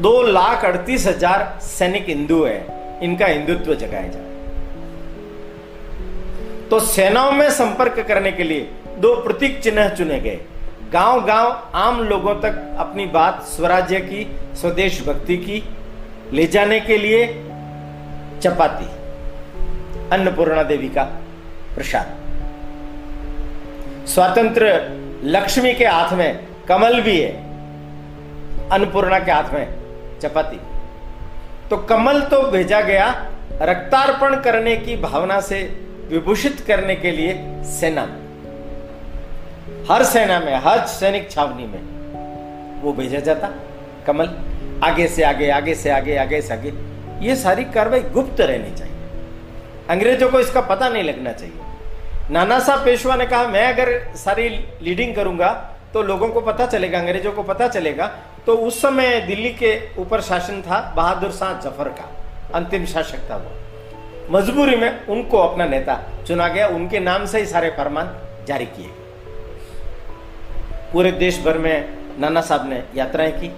दो 0.02 0.23
लाख 0.23 0.64
अड़तीस 0.64 1.06
हज़ार 1.06 1.58
सैनिक 1.62 2.08
हिंदू 2.08 2.44
हैं। 2.44 3.00
इनका 3.00 3.26
हिंदुत्व 3.26 3.75
जगाया 3.75 4.08
जाए। 4.08 4.26
तो 6.70 6.80
सेनाओं 6.80 7.32
में 7.32 7.50
संपर्क 7.50 8.04
करने 8.08 8.32
के 8.32 8.42
लिए 8.42 8.70
दो 8.99 9.14
प्रतीक 9.16 9.61
चिन्ह 9.61 9.88
चुने 9.88 10.20
गए। 10.20 10.40
गाँव 10.92 11.25
गाँव 11.25 11.70
आम 11.75 12.00
लोगों 12.00 12.35
तक 12.35 12.76
अपनी 12.78 13.06
बात 13.06 13.42
स्वराज्य 13.42 14.00
की, 14.00 14.37
स्वदेश 14.56 15.02
भक्ति 15.06 15.37
की, 15.37 15.62
ले 16.32 16.47
जाने 16.47 16.80
के 16.80 16.99
लिए 16.99 17.26
चपाती। 18.42 18.87
अन्नपूर्णा 20.12 20.62
देवी 20.62 20.88
का 20.88 21.02
प्रसाद। 21.75 22.16
स्वतंत्र 24.09 24.67
लक्ष्मी 25.25 25.73
के 25.75 25.87
हाथ 25.87 26.12
में, 26.12 26.47
कमल 26.69 27.00
भी 27.00 27.21
है, 27.21 27.33
अन्नपूर्णा 28.71 29.19
के 29.19 29.33
हाथ 29.33 29.53
में 29.55 29.75
चपाती। 30.21 30.61
तो 31.71 31.77
कमल 31.77 32.21
तो 32.23 32.43
भेजा 32.43 32.81
गया 32.81 33.09
रक्तार्पण 33.62 34.41
करने 34.41 34.77
की 34.77 34.97
भावना 34.97 35.41
से, 35.41 35.61
विभूषित 36.09 36.61
करने 36.61 36.97
के 36.97 37.11
लिए 37.11 37.62
सेना 37.65 38.03
हर 39.91 40.05
सेना 40.05 40.41
में, 40.41 40.55
हर 40.57 40.87
सैनिक 40.87 41.31
छावनी 41.31 41.67
में 41.67 42.83
वो 42.83 42.93
भेजा 42.93 43.19
जाता, 43.19 43.49
कमल। 44.07 44.29
आगे 44.85 45.07
से 45.09 45.23
आगे 45.23 45.50
आगे 45.50 45.75
से 45.75 45.91
आगे 45.91 46.17
आगे 46.17 46.41
से 46.43 46.55
आगे। 46.55 46.73
ये 47.21 47.37
सारी 47.37 47.65
कार्रवाई 47.65 48.00
गुप्त 48.00 48.41
रहनी 48.41 48.77
चाहिए। 48.77 48.95
अंग्रेज़ों 49.91 50.29
को 50.31 50.41
इसका 50.41 50.61
पता 50.61 50.88
नहीं 50.88 51.03
लगना 51.05 51.33
चाहिए। 51.33 51.67
नाना 52.30 52.58
साहब 52.61 52.85
पेशवा 52.85 53.14
ने 53.16 53.26
कहा, 53.26 53.47
मैं 53.47 53.66
अगर 53.66 54.14
सारी 54.16 54.49
लीडिंग 54.82 55.14
करूँगा 55.14 55.52
तो 55.94 56.02
लोगों 56.02 56.28
को 56.28 56.40
पता 56.42 56.66
चलेगा, 56.66 56.99
अंग्रेज़ों 56.99 57.32
को 57.32 57.42
पता 57.42 57.68
चलेगा। 57.68 58.06
तो 58.47 58.54
उस 58.58 58.80
समय 58.82 59.20
दिल्ली 59.20 59.50
के 59.52 59.70
ऊपर 59.99 60.20
शासन 60.20 60.61
था, 60.62 60.80
बहादुर 60.97 61.30
शाह 61.32 61.52
ज़फ़र 61.61 61.88
का, 61.90 62.08
अंतिम 62.54 62.85
शासक 62.87 63.30
था 63.30 63.37
वो। 63.37 63.50
मजबूरी 64.30 64.76
में 64.76 65.06
उनको 65.06 65.38
अपना 65.38 65.66
नेता 65.66 66.00
चुना 66.26 66.49
गया, 66.49 66.66
उनके 66.68 66.99
नाम 67.00 67.26
से 67.26 67.38
ही 67.38 67.47
सारे 67.47 67.70
फरमान 67.70 68.14
जारी 68.49 68.66
किए 68.66 68.90
पूरे 70.92 71.12
देश 71.14 71.42
भर 71.44 71.58
में 71.58 72.18
नाना 72.20 72.40
साहब 72.40 72.68
ने 72.70 72.82
यात्राएँ 72.97 73.32
की। 73.32 73.50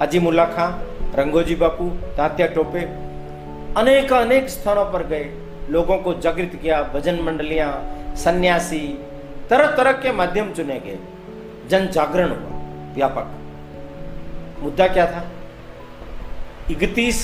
अजीमुल्ला 0.00 0.44
खां, 0.46 0.70
रंगोजी 1.16 1.54
बापू, 1.54 1.88
तात्या 2.16 2.46
टोपे 2.48 2.80
अनेक 3.76 4.12
अनेक 4.12 4.48
स्थानों 4.50 4.84
पर 4.92 5.06
गए। 5.06 5.24
लोगों 5.70 5.98
को 5.98 6.14
जागृत 6.16 6.58
किया, 6.62 6.82
भजन 6.84 7.20
मंडलियाँ 7.22 7.70
सन्यासी, 8.16 8.86
तरह 9.50 9.66
तरह 9.76 9.92
के 9.92 10.12
माध्यम 10.12 10.52
चुने 10.52 10.78
गए। 10.80 10.98
जन 11.68 11.86
जागरण 11.86 12.28
हुआ, 12.28 12.94
व्यापक। 12.94 13.26
मुद्दा 14.62 14.86
क्या 14.88 15.06
था? 15.06 15.24
इकतीस 16.70 17.18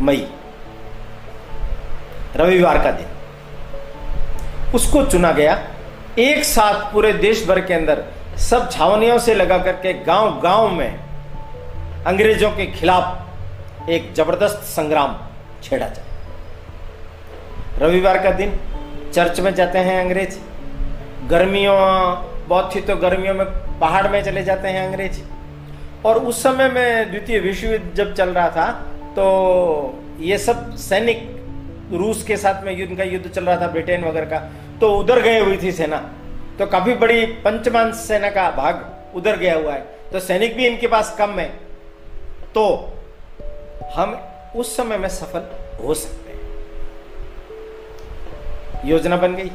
मई, 0.00 0.26
रविवार 2.36 2.82
का 2.82 2.90
दिन। 2.90 4.72
उसको 4.74 5.04
चुना 5.06 5.32
गया। 5.32 5.58
एक 6.18 6.44
साथ 6.44 6.92
पूरे 6.92 7.12
देश 7.12 7.46
भर 7.46 7.60
के 7.60 7.74
अंदर 7.74 8.04
सब 8.40 8.70
छावनियों 8.70 9.18
से 9.18 9.34
लगा 9.34 9.58
करके 9.58 9.92
गाँव 10.04 10.40
गाँव 10.40 10.70
में 10.70 10.98
अंग्रेज़ों 12.06 12.50
के 12.50 12.66
खिलाफ 12.66 13.88
एक 13.88 14.12
ज़बरदस्त 14.14 14.62
संग्राम 14.66 15.16
छेड़ा 15.62 15.88
जाए। 15.88 16.04
रविवार 17.78 18.22
का 18.22 18.30
दिन 18.30 18.50
चर्च 19.14 19.40
में 19.40 19.54
जाते 19.54 19.78
हैं 19.78 20.00
अंग्रेज़। 20.00 20.38
गर्मियों, 21.28 21.76
बहुत 22.48 22.74
थी 22.74 22.80
तो 22.80 22.96
गर्मियों 22.96 23.34
में 23.34 23.46
पहाड़ 23.80 24.08
में 24.08 24.22
चले 24.24 24.42
जाते 24.42 24.68
हैं 24.68 24.86
अंग्रेज़। 24.86 25.20
और 26.06 26.18
उस 26.18 26.42
समय 26.42 26.68
में 26.68 27.10
द्वितीय 27.10 27.38
विश्व 27.38 27.66
युद्ध 27.66 27.94
जब 27.94 28.14
चल 28.14 28.28
रहा 28.28 28.48
था 28.50 28.70
तो 29.16 29.24
ये 30.20 30.38
सब 30.38 30.74
सैनिक 30.76 31.20
रूस 31.92 32.22
के 32.22 32.36
साथ 32.36 32.64
में 32.64 32.76
युद्ध 32.76 32.96
का 32.96 33.04
युद्ध 33.04 33.30
चल 33.30 33.44
रहा 33.44 33.60
था, 33.60 33.66
ब्रिटेन 33.66 34.04
वगैरह 34.04 34.26
का। 34.26 34.38
तो 34.80 34.90
उधर 34.98 35.20
गए 35.20 35.38
हुई 35.40 35.58
थी 35.62 35.72
सेना। 35.72 35.96
तो 36.58 36.66
काफ़ी 36.66 36.94
बड़ी 36.94 37.24
पंचमान 37.26 37.92
सेना 37.92 38.28
का 38.30 38.50
भाग 38.50 38.84
उधर 39.16 39.36
गया 39.36 39.54
हुआ 39.56 39.72
है। 39.72 39.86
तो 40.12 40.20
सैनिक 40.20 40.56
भी 40.56 40.66
इनके 40.66 40.86
पास 40.86 41.14
कम 41.18 41.38
है। 41.38 41.48
तो 42.54 42.64
हम 43.94 44.18
उस 44.56 44.76
समय 44.76 44.98
में 44.98 45.08
सफल 45.08 45.42
हो 45.84 45.94
सकते 45.94 46.23
योजना 48.84 49.16
बन 49.16 49.34
गई। 49.34 49.50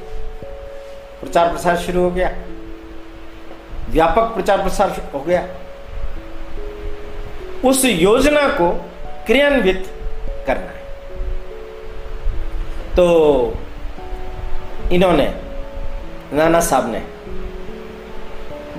प्रचार 1.21 1.50
प्रसार 1.50 1.77
शुरू 1.77 2.01
हो 2.01 2.12
गया। 2.12 2.31
व्यापक 3.89 4.21
प्रचार 4.21 4.62
प्रसार 4.62 5.01
हो 5.13 5.19
गया। 5.19 5.48
उस 7.65 7.86
योजना 7.86 8.48
को 8.48 8.86
क्रियान्वित 9.25 9.86
करना 10.48 10.65
है। 10.65 10.79
तो 12.95 13.55
इन्होंने, 14.91 15.33
नाना 16.33 16.59
साहब 16.59 16.91
ने 16.91 17.01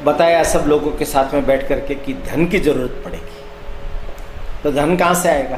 बताया 0.05 0.43
सब 0.43 0.65
लोगों 0.67 0.91
के 0.91 1.05
साथ 1.05 1.35
में 1.35 1.47
बैठ 1.47 1.69
करके 1.69 1.95
कि 1.95 2.15
धन 2.15 2.47
की 2.47 2.59
ज़रूरत 2.59 3.03
पड़ेगी। 3.05 3.45
तो 4.63 4.73
धन 4.73 4.97
कहाँ 4.97 5.15
से 5.15 5.29
आएगा? 5.29 5.57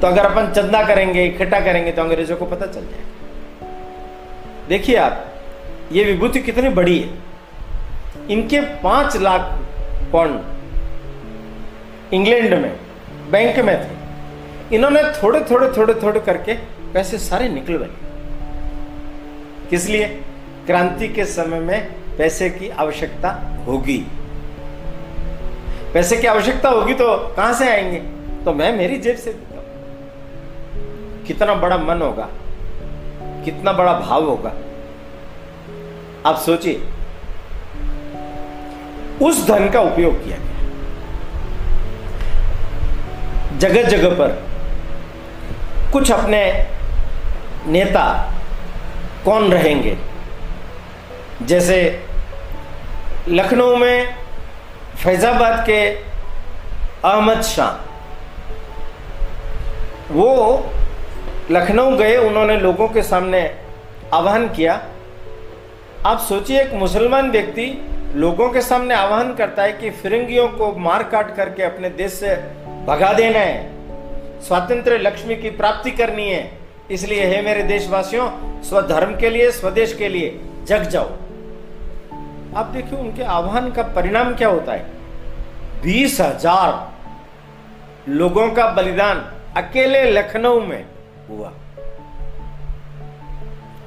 तो 0.00 0.06
अगर 0.06 0.26
अपन 0.26 0.52
चंदा 0.52 0.84
करेंगे, 0.84 1.24
इकट्ठा 1.24 1.60
करेंगे 1.60 1.92
तो 1.92 2.02
अंग्रेज़ों 2.02 2.36
को 2.36 2.44
पता 2.44 2.66
चल 2.66 2.80
जाएगा। 2.80 3.13
देखिए 4.68 4.96
आप, 4.96 5.26
ये 5.92 6.04
विभूति 6.04 6.40
कितनी 6.40 6.68
बड़ी 6.68 6.98
है। 6.98 7.18
इनके 8.30 8.60
पाँच 8.60 9.16
लाख 9.16 9.40
पौंड 10.12 10.40
इंग्लैंड 12.14 12.54
में, 12.54 12.76
बैंक 13.30 13.58
में 13.58 13.76
थे। 13.82 14.76
इन्होंने 14.76 15.02
थोड़े 15.22 15.40
थोड़े 15.40 15.68
थोड़े 15.76 15.94
थोड़े 15.94 16.20
करके 16.20 16.54
पैसे 16.94 17.18
सारे 17.18 17.48
निकल 17.48 17.76
गए 17.76 17.90
किस 19.70 19.88
लिए? 19.88 20.06
क्रांति 20.66 21.08
के 21.08 21.24
समय 21.24 21.60
में 21.60 21.92
पैसे 22.18 22.50
की 22.50 22.68
आवश्यकता 22.68 23.30
होगी। 23.66 23.98
पैसे 25.94 26.16
की 26.16 26.26
आवश्यकता 26.26 26.68
होगी 26.68 26.94
तो 26.94 27.16
कहाँ 27.36 27.52
से 27.52 27.68
आएँगे? 27.70 27.98
तो 28.44 28.52
मैं 28.52 28.76
मेरी 28.76 28.98
जेब 28.98 29.16
से 29.16 29.32
देता 29.32 29.56
हूँ। 29.56 31.24
कितना 31.24 31.54
बड़ा 31.54 31.78
मन 31.78 32.02
होगा। 32.02 32.28
कितना 33.44 33.72
बड़ा 33.72 33.92
भाव 33.92 34.24
होगा। 34.24 34.52
आप 36.30 36.36
सोचिए। 36.36 36.88
उस 39.22 39.46
धन 39.46 39.68
का 39.68 39.80
उपयोग 39.80 40.24
किया 40.24 40.36
गया। 40.36 40.44
जगह 43.58 43.82
जगह 43.82 44.10
पर 44.10 44.46
कुछ 45.92 46.10
अपने 46.12 46.66
नेता 47.66 48.32
कौन 49.24 49.52
रहेंगे? 49.52 49.98
जैसे 51.42 52.06
लखनऊ 53.28 53.76
में 53.76 54.14
फैजाबाद 55.04 55.66
के 55.66 55.86
अहमद 57.04 57.42
शाह। 57.42 57.70
वो 60.12 60.64
लखनऊ 61.50 61.96
गए, 61.96 62.16
उन्होंने 62.16 62.56
लोगों 62.56 62.88
के 62.88 63.02
सामने 63.02 63.58
आह्वान 64.14 64.48
किया। 64.48 64.82
आप 66.06 66.18
सोचिए, 66.18 66.60
एक 66.60 66.72
मुसलमान 66.74 67.30
व्यक्ति 67.30 67.66
लोगों 68.14 68.48
के 68.50 68.60
सामने 68.60 68.94
आह्वान 68.94 69.34
करता 69.34 69.62
है 69.62 69.72
कि 69.72 69.90
फिरंगियों 69.90 70.48
को 70.48 70.72
मार 70.72 71.02
काट 71.02 71.36
करके 71.36 71.62
अपने 71.62 71.90
देश 71.90 72.12
से 72.12 72.36
भगा 72.86 73.12
देना 73.12 73.38
है। 73.38 74.42
स्वातंत्र 74.42 74.98
लक्ष्मी 74.98 75.36
की 75.36 75.50
प्राप्ति 75.50 75.90
करनी 75.90 76.30
है। 76.30 76.58
इसलिए, 76.90 77.24
है 77.24 77.42
मेरे 77.42 77.62
देशवासियों, 77.62 78.28
स्वधर्म 78.62 79.16
के 79.16 79.30
लिए, 79.30 79.50
स्वदेश 79.50 79.92
के 79.92 80.08
लिए 80.08 80.40
जग 80.64 80.82
जाओ। 80.82 81.10
आप 82.56 82.66
देखिए, 82.66 82.98
उनके 82.98 83.22
आह्वान 83.22 83.70
का 83.70 83.82
परिणाम 83.82 84.34
क्या 84.34 84.48
होता 84.48 84.72
है? 84.72 84.86
बीस 85.82 86.20
हज़ार 86.20 86.92
लोगों 88.08 88.50
का 88.50 88.66
बलिदान 88.66 89.24
अकेले 89.56 90.10
लखनऊ 90.10 90.60
में 90.60 90.84
हुआ। 91.30 91.52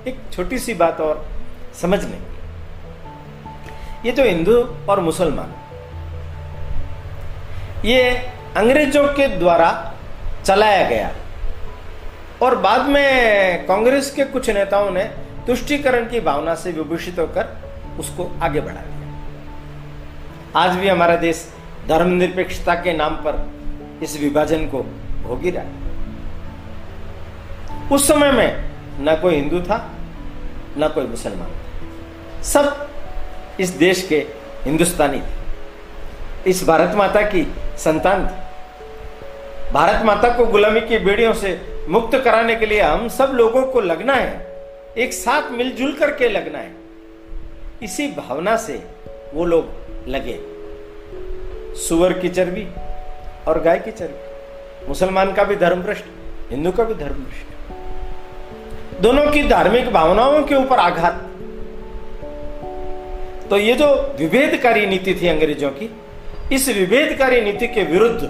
एक 0.08 0.22
छोटी 0.34 0.60
सी 0.60 0.74
बात 0.74 1.02
और 1.02 1.26
समझ 1.82 2.04
लें। 2.04 2.20
ये 4.06 4.12
तो 4.12 4.24
हिंदू 4.24 4.78
और 4.90 5.00
मुसलमान। 5.00 5.54
ये 7.86 8.10
अंग्रेज़ों 8.58 9.08
के 9.08 9.28
द्वारा 9.28 9.94
चलाया 10.46 10.90
गया। 10.90 11.12
और 12.42 12.56
बाद 12.56 12.86
में 12.86 13.66
कांग्रेस 13.66 14.12
के 14.12 14.24
कुछ 14.24 14.50
नेताओं 14.50 14.92
ने 14.92 15.04
तुष्टिकरण 15.48 16.10
की 16.10 16.20
भावना 16.20 16.56
से 16.56 16.72
विभूषित 16.72 17.20
होकर 17.20 17.58
उसको 18.00 18.40
आगे 18.42 18.62
बढ़ा 18.62 18.82
दिया। 18.82 18.98
आज 20.60 20.76
भी 20.76 20.88
हमारा 20.88 21.16
देश 21.16 21.54
धर्मनिरपेक्षता 21.90 22.76
के 22.76 22.94
नाम 22.94 23.16
पर 23.16 23.52
इस 24.04 24.20
विभाजन 24.20 24.70
को 24.70 24.84
भोगी 25.24 25.50
रहा 25.50 25.64
है। 25.64 25.87
उस 27.92 28.08
समय 28.08 28.32
में 28.32 28.70
न 29.00 29.16
कोई 29.22 29.36
हिंदू 29.36 29.60
था, 29.62 29.78
न 30.78 30.88
कोई 30.88 31.06
मुसलमान 31.06 31.50
था। 31.50 32.42
सब 32.44 32.88
इस 33.60 33.70
देश 33.70 34.06
के 34.08 34.18
हिंदुस्तानी 34.64 35.20
थे। 35.20 36.50
इस 36.50 36.64
भारत 36.68 36.96
माता 36.96 37.22
की 37.22 37.48
संतान 37.78 38.28
थी। 38.28 39.72
भारत 39.72 40.06
माता 40.06 40.30
को 40.30 40.46
गुलामी 40.46 40.82
की 40.82 40.98
बेड़ियों 40.98 41.34
से 41.34 41.60
मुक्त 41.90 42.18
कराने 42.18 42.56
के 42.56 42.66
लिए 42.66 42.82
हम 42.82 43.08
सब 43.08 43.32
लोगों 43.34 43.62
को 43.64 43.82
लगना 43.82 44.14
है, 44.14 44.48
एक 44.98 45.14
साथ 45.14 45.52
मिलजुल 45.52 45.94
करके 45.94 46.30
लगना 46.30 46.60
है। 46.60 46.72
इसी 47.84 48.08
भावना 48.08 48.56
से 48.58 48.84
वो 49.34 49.46
लोग 49.46 49.66
लगे। 50.08 50.40
सुअर 51.78 52.14
की 52.14 52.30
चर्बी 52.30 52.68
और 53.48 53.62
गाय 53.62 53.80
की 53.80 53.92
चर्बी। 53.92 54.88
मुसलमान 54.88 55.34
का 55.34 55.44
भी 55.44 55.56
धर्म 55.56 55.82
भ्रष्ट 55.82 56.06
हिंदू 56.50 56.72
का 56.72 56.84
भी 56.84 56.94
धर्म 56.94 57.14
भ्रष्ट 57.14 57.57
दोनों 59.02 59.32
की 59.32 59.44
धार्मिक 59.44 59.90
भावनाओं 59.90 60.44
के 60.44 60.56
ऊपर 60.56 60.80
आघात। 60.80 61.14
तो 63.50 63.58
ये 63.58 63.74
जो 63.74 64.16
विभेदकारी 64.20 64.86
नीति 64.86 65.16
थी 65.16 65.28
अंग्रेज़ों 65.28 65.70
की, 65.70 65.96
इस 66.52 66.68
विभेदकारी 66.68 67.42
नीति 67.42 67.68
के 67.68 67.84
विरुद्ध 67.84 68.24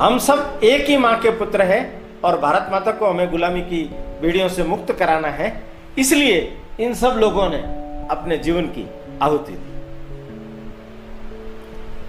हम 0.00 0.18
सब 0.18 0.60
एक 0.64 0.86
ही 0.86 0.96
माँ 0.96 1.20
के 1.20 1.30
पुत्र 1.30 1.62
हैं 1.62 2.02
और 2.24 2.40
भारत 2.40 2.68
माता 2.70 2.92
को 2.92 3.06
हमें 3.06 3.30
गुलामी 3.30 3.60
की 3.60 3.90
बीड़ियों 4.20 4.48
से 4.48 4.64
मुक्त 4.64 4.92
कराना 4.92 5.28
है। 5.28 5.62
इसलिए 5.98 6.56
इन 6.80 6.94
सब 6.94 7.14
लोगों 7.18 7.50
ने 7.50 7.58
अपने 8.10 8.38
जीवन 8.38 8.62
की 8.62 8.90
आहुति 9.22 9.52
दी। 9.52 9.72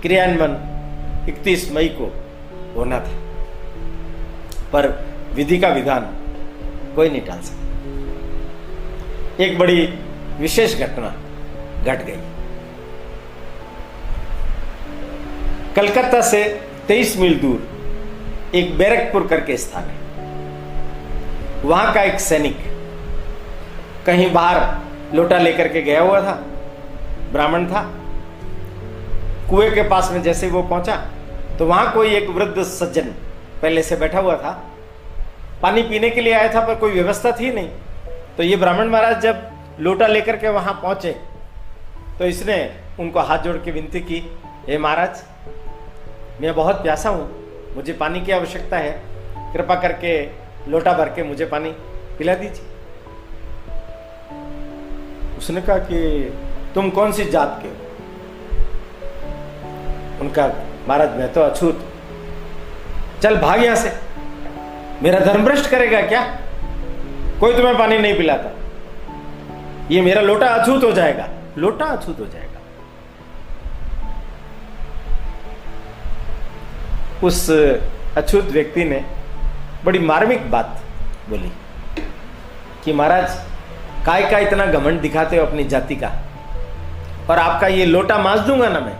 क्रियान्वयन 0.02 0.58
31 1.30 1.72
मई 1.72 1.88
को 1.88 2.14
होना 2.76 3.00
था। 3.00 3.14
पर 4.74 5.06
विधि 5.34 5.58
का 5.58 5.68
विधान 5.68 6.02
कोई 6.98 7.10
नहीं 7.10 7.22
टाल 7.22 7.40
सकता। 7.42 9.44
एक 9.44 9.58
बड़ी 9.60 9.86
विशेष 10.40 10.80
घटना 10.80 11.14
घट 11.84 12.06
गई। 12.06 12.18
कलकत्ता 15.76 16.22
से 16.22 16.44
23 16.88 17.18
मील 17.18 17.40
दूर 17.40 17.68
एक 18.56 18.78
बैरकपुर 18.78 19.28
करके 19.28 19.58
स्थान 19.58 19.84
है। 19.84 19.98
वहाँ 21.64 21.94
का 21.94 22.02
एक 22.04 22.20
सैनिक 22.20 22.58
कहीं 24.06 24.32
बाहर 24.34 25.16
लोटा 25.16 25.38
लेकर 25.38 25.68
के 25.68 25.82
गया 25.82 26.02
हुआ 26.02 26.22
था, 26.22 26.34
ब्राह्मण 27.32 27.66
था। 27.66 27.82
कुएँ 29.50 29.70
के 29.72 29.84
पास 29.90 30.12
में 30.12 30.22
जैसे 30.24 30.48
वो 30.50 30.62
पहुँचा 30.64 30.96
तो 31.60 31.66
वहाँ 31.66 31.92
कोई 31.94 32.16
एक 32.16 32.30
वृद्ध 32.30 32.64
सज्जन 32.64 33.14
पहले 33.62 33.84
से 33.84 33.96
बैठा 33.96 34.20
हुआ 34.20 34.36
था। 34.36 34.67
पानी 35.62 35.82
पीने 35.84 36.10
के 36.10 36.22
लिए 36.22 36.34
आया 36.34 36.54
था, 36.54 36.66
पर 36.68 36.76
कोई 36.76 36.92
व्यवस्था 36.92 37.32
थी 37.32 37.52
नहीं। 37.54 37.70
तो 38.38 38.44
ये 38.44 38.56
ब्राह्मण 38.56 38.88
महाराज 38.88 39.22
जब 39.22 39.50
लोटा 39.80 40.08
लेकर 40.08 40.38
के 40.38 40.50
वहाँ 40.50 40.74
पहुँचे 40.74 41.16
तो 42.20 42.26
इसने 42.26 42.58
उनको 43.00 43.20
हाथ 43.20 43.40
जोड़ 43.40 43.56
के 43.58 43.72
विनती 43.72 44.00
की, 44.00 44.20
हे 44.68 44.78
महाराज, 44.78 45.24
मैं 46.42 46.54
बहुत 46.56 46.76
प्यासा 46.76 47.10
हूँ, 47.10 47.28
मुझे 47.76 47.94
पानी 47.94 48.22
की 48.22 48.32
आवश्यकता 48.32 48.78
है, 48.78 48.92
कृपा 49.54 49.76
करके 49.76 50.12
लोटा 50.72 50.94
भर 50.94 51.10
के 51.10 51.24
मुझे 51.24 51.46
पानी 51.46 51.72
पिला 52.18 52.36
दीजिए। 52.36 52.66
उसने 55.38 55.62
कहा 55.62 55.78
कि, 55.82 56.00
तुम 56.76 56.90
कौन 56.90 57.12
सी 57.12 57.26
जात 57.26 57.60
के 57.64 57.68
हो? 57.68 57.76
उनका, 60.22 60.48
महाराज, 60.88 61.10
मैं 61.10 61.32
तो 61.34 61.42
अछूत 61.42 61.86
चल 63.22 63.38
भाग 63.38 63.64
यहाँ 63.64 63.76
से। 63.76 64.07
मेरा 65.04 65.20
धर्म 65.20 65.46
भ्रष्ट 65.46 65.70
करेगा 65.70 66.02
क्या? 66.02 66.22
कोई 67.40 67.56
तुम्हें 67.56 67.78
पानी 67.78 67.98
नहीं 67.98 68.18
पिलाता। 68.18 68.50
ये 69.92 70.02
मेरा 70.02 70.22
लोटा 70.22 70.48
अछूत 70.48 70.84
हो 70.84 70.92
जाएगा। 70.92 71.28
लोटा 71.58 71.86
अछूत 71.86 72.20
हो 72.20 72.26
जाएगा। 72.26 72.60
उस 77.24 77.50
अछूत 78.18 78.46
व्यक्ति 78.46 78.84
ने 78.84 79.06
बड़ी 79.86 80.00
मार्मिक 80.00 80.52
बात 80.52 80.82
बोली 81.30 81.52
कि 82.86 82.94
महाराज, 82.94 83.30
काय 84.06 84.32
का 84.32 84.40
इतना 84.40 84.66
घमंड 84.66 85.02
दिखाते 85.02 85.38
हो 85.38 85.46
अपनी 85.46 85.64
जाति 85.64 85.96
का? 85.96 86.12
और 87.30 87.40
आपका 87.40 87.68
ये 87.68 87.86
लोटा 87.86 88.18
मांस 88.18 88.40
दूँगा 88.40 88.70
ना 88.70 88.80
मैं? 88.80 88.96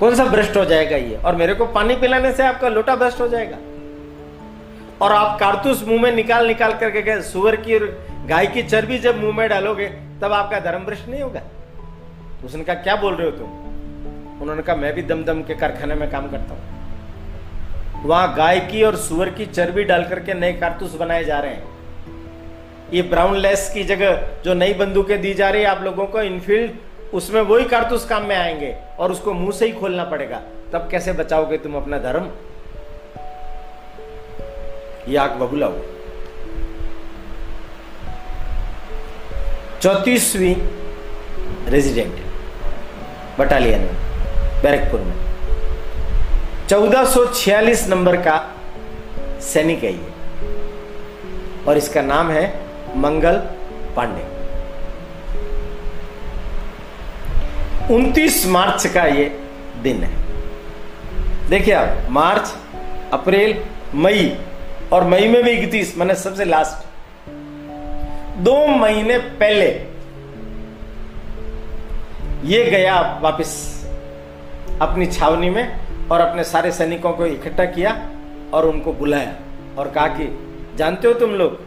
कौन 0.00 0.14
सा 0.14 0.24
भ्रष्ट 0.24 0.56
हो 0.56 0.64
जाएगा 0.64 0.96
ये? 0.96 1.16
और 1.16 1.36
मेरे 1.36 1.54
को 1.54 1.66
पानी 1.66 1.96
पिलाने 1.96 2.32
से 2.32 2.42
आपका 2.42 2.68
लोटा 2.68 2.96
भ्रष्ट 2.96 3.20
हो 3.20 3.28
जाएगा। 3.28 3.56
और 5.02 5.12
आप 5.12 5.38
कारतूस 5.38 5.84
मुँह 5.88 6.02
में 6.02 6.12
निकाल 6.12 6.46
निकाल 6.46 6.74
करके 6.74 7.02
गए 7.02 7.22
सुअर 7.22 7.56
की 7.56 7.74
और 7.74 8.06
गाय 8.28 8.46
की 8.46 8.62
चर्बी 8.62 8.98
जब 8.98 9.20
मुँह 9.20 9.36
में 9.36 9.48
डालोगे, 9.48 9.88
तब 10.22 10.32
आपका 10.32 10.60
धर्म 10.60 10.84
भ्रष्ट 10.84 11.08
नहीं 11.08 11.22
होगा। 11.22 11.42
उसने 12.44 12.64
कहा, 12.64 12.74
क्या 12.74 12.96
बोल 12.96 13.14
रहे 13.14 13.30
हो 13.30 13.36
तुम? 13.36 13.46
उन्होंने 14.42 14.62
कहा, 14.62 14.76
मैं 14.76 14.94
भी 14.94 15.02
दम 15.02 15.24
दम 15.24 15.42
के 15.42 15.54
कारखाने 15.54 15.94
में 15.94 16.10
काम 16.10 16.30
करता 16.30 16.54
हूँ। 16.54 18.04
वहाँ 18.04 18.34
गाय 18.34 18.60
की 18.60 18.82
और 18.82 18.96
सुअर 18.96 19.30
की 19.30 19.46
चर्बी 19.46 19.84
डाल 19.84 20.04
करके 20.04 20.34
नए 20.34 20.52
कारतूस 20.52 20.94
बनाए 20.94 21.24
जा 21.24 21.38
रहे 21.38 21.50
हैं। 21.50 21.64
ये 22.92 23.02
ब्राउन 23.02 23.36
लेस 23.36 23.70
की 23.74 23.84
जगह 23.84 24.28
जो 24.44 24.54
नई 24.54 24.74
बंदूकें 24.74 25.20
दी 25.20 25.34
जा 25.34 25.50
रही 25.50 25.62
है, 25.62 25.68
आप 25.68 25.82
लोगों 25.82 26.06
को 26.06 26.20
इनफील्ड 26.20 26.72
उसमें 27.14 27.40
वही 27.40 27.64
कारतूस 27.64 28.04
काम 28.04 28.26
में 28.26 28.36
आएँगे 28.36 28.76
और 28.98 29.12
उसको 29.12 29.32
मुँह 29.32 29.52
से 29.52 29.66
ही 29.66 29.72
खोलना 29.72 30.04
पड़ेगा। 30.04 30.42
तब 30.72 30.88
कैसे 30.90 31.12
बचाओगे 31.12 31.58
तुम 31.58 31.74
अपना 31.74 31.98
धर्म? 31.98 32.30
ये 35.08 35.16
आग 35.16 35.30
बबुला 35.30 35.68
चौतीसवीं 39.82 40.56
रेजिडेंट, 41.70 42.16
बटालियन 43.38 43.80
में। 43.80 43.94
बैरकपुर 44.62 45.00
में 45.00 45.14
1446 46.68 47.88
नंबर 47.88 48.16
का 48.16 48.54
सैनिक 49.40 49.84
है 49.84 49.92
ये। 49.92 50.12
और 51.68 51.76
इसका 51.76 52.02
नाम 52.02 52.30
है 52.30 52.60
मंगल 52.96 53.36
पांडे। 53.96 54.24
29 57.94 58.46
मार्च 58.46 58.86
का 58.86 59.04
ये 59.04 59.40
दिन 59.82 60.02
है। 60.02 60.12
देखिए 61.48 61.74
आप, 61.74 62.10
मार्च, 62.10 62.52
अप्रैल, 63.12 63.64
मई 63.94 64.38
और 64.92 65.04
मई 65.04 65.28
में 65.28 65.42
भी 65.44 65.50
इकतीस, 65.50 65.98
मैंने 65.98 66.14
सबसे 66.14 66.44
लास्ट 66.44 66.86
दो 68.38 68.66
महीने 68.66 69.18
पहले 69.18 69.66
ये 72.44 72.64
गया 72.64 73.18
वापस 73.22 73.50
अपनी 74.82 75.06
छावनी 75.06 75.50
में 75.50 75.80
और 76.10 76.20
अपने 76.20 76.44
सारे 76.44 76.72
सैनिकों 76.72 77.12
को 77.12 77.26
इकट्ठा 77.26 77.64
किया 77.64 77.90
और 78.54 78.66
उनको 78.66 78.92
बुलाया 78.92 79.34
और 79.78 79.90
कहा 79.90 80.06
कि, 80.08 80.26
जानते 80.76 81.08
हो 81.08 81.14
तुम 81.14 81.30
लोग, 81.30 81.60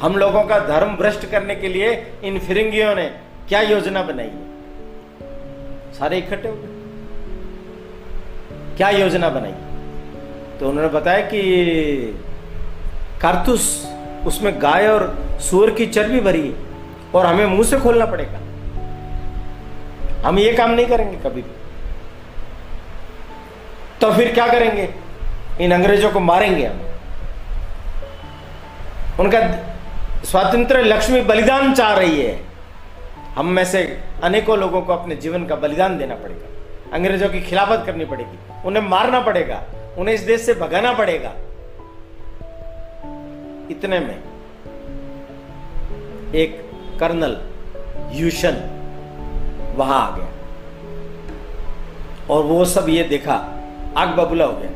हम 0.00 0.16
लोगों 0.16 0.42
का 0.44 0.58
धर्म 0.58 0.96
भ्रष्ट 0.96 1.26
करने 1.26 1.54
के 1.54 1.68
लिए 1.68 2.12
इन 2.24 2.38
फिरंगियों 2.38 2.94
ने 2.94 3.06
क्या 3.48 3.60
योजना 3.60 4.02
बनाई 4.02 4.30
सारे 5.94 6.18
इकट्ठे 6.18 6.48
हो 6.48 6.54
गए। 6.54 6.74
क्या 8.76 8.90
योजना 8.90 9.28
बनाई? 9.28 9.54
तो 10.60 10.68
उन्होंने 10.68 10.88
बताया 10.88 11.20
कि 11.20 11.40
कारतूस 13.22 13.92
उसमें 14.26 14.62
गाय 14.62 14.86
और 14.86 15.18
सुअर 15.40 15.70
की 15.70 15.86
चर्बी 15.86 16.20
भरी 16.20 16.48
है 16.48 16.54
और 17.14 17.26
हमें 17.26 17.46
मुँह 17.46 17.64
से 17.64 17.78
खोलना 17.78 18.06
पड़ेगा। 18.06 18.38
हम 20.28 20.38
ये 20.38 20.52
काम 20.52 20.70
नहीं 20.70 20.86
करेंगे 20.86 21.16
कभी 21.16 21.42
भी। 21.42 21.50
तो 24.00 24.12
फिर 24.12 24.32
क्या 24.32 24.46
करेंगे? 24.46 24.94
इन 25.60 25.72
अंग्रेज़ों 25.72 26.10
को 26.10 26.20
मारेंगे 26.20 26.66
हम। 26.66 26.80
उनका 29.20 29.40
स्वातंत्र 30.24 30.82
लक्ष्मी 30.84 31.20
बलिदान 31.20 31.74
चाह 31.74 31.94
रही 31.94 32.20
है। 32.20 32.40
हम 33.36 33.46
में 33.46 33.64
से 33.64 34.02
अनेकों 34.22 34.58
लोगों 34.58 34.80
को 34.82 34.92
अपने 34.92 35.16
जीवन 35.16 35.46
का 35.46 35.56
बलिदान 35.56 35.98
देना 35.98 36.14
पड़ेगा। 36.14 36.48
अंग्रेज़ों 36.92 37.28
की 37.28 37.40
खिलाफत 37.40 37.82
करनी 37.86 38.04
पड़ेगी। 38.04 38.38
उन्हें 38.64 38.82
मारना 38.82 39.20
पड़ेगा। 39.20 39.62
उन्हें 39.98 40.14
इस 40.14 40.20
देश 40.20 40.40
से 40.40 40.54
भगाना 40.54 40.92
पड़ेगा। 40.92 41.32
इतने 43.70 43.98
में 44.00 44.22
एक 46.34 46.70
कर्नल 47.00 47.40
यूशन 48.12 48.56
वहाँ 49.76 50.12
आ 50.12 50.16
गया। 50.16 50.26
और 52.30 52.44
वो 52.44 52.64
सब 52.64 52.88
ये 52.88 53.04
देखा, 53.04 53.34
आग 53.96 54.08
बबूला 54.08 54.44
हो 54.44 54.52
गया। 54.52 54.70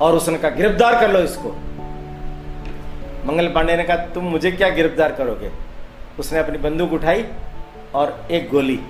और 0.00 0.14
उसने 0.14 0.38
कहा, 0.38 0.50
गिरफ़्तार 0.50 1.00
कर 1.00 1.10
लो 1.10 1.18
इसको। 1.18 1.50
मंगल 3.26 3.48
पांडे 3.48 3.76
ने 3.76 3.84
कहा, 3.84 3.96
तुम 3.96 4.24
मुझे 4.24 4.52
क्या 4.52 4.68
गिरफ़्तार 4.68 5.12
करोगे? 5.12 5.50
उसने 6.18 6.38
अपनी 6.38 6.58
बंदूक 6.58 6.92
उठाई 6.92 7.24
और 7.94 8.26
एक 8.30 8.50
गोली 8.50 8.80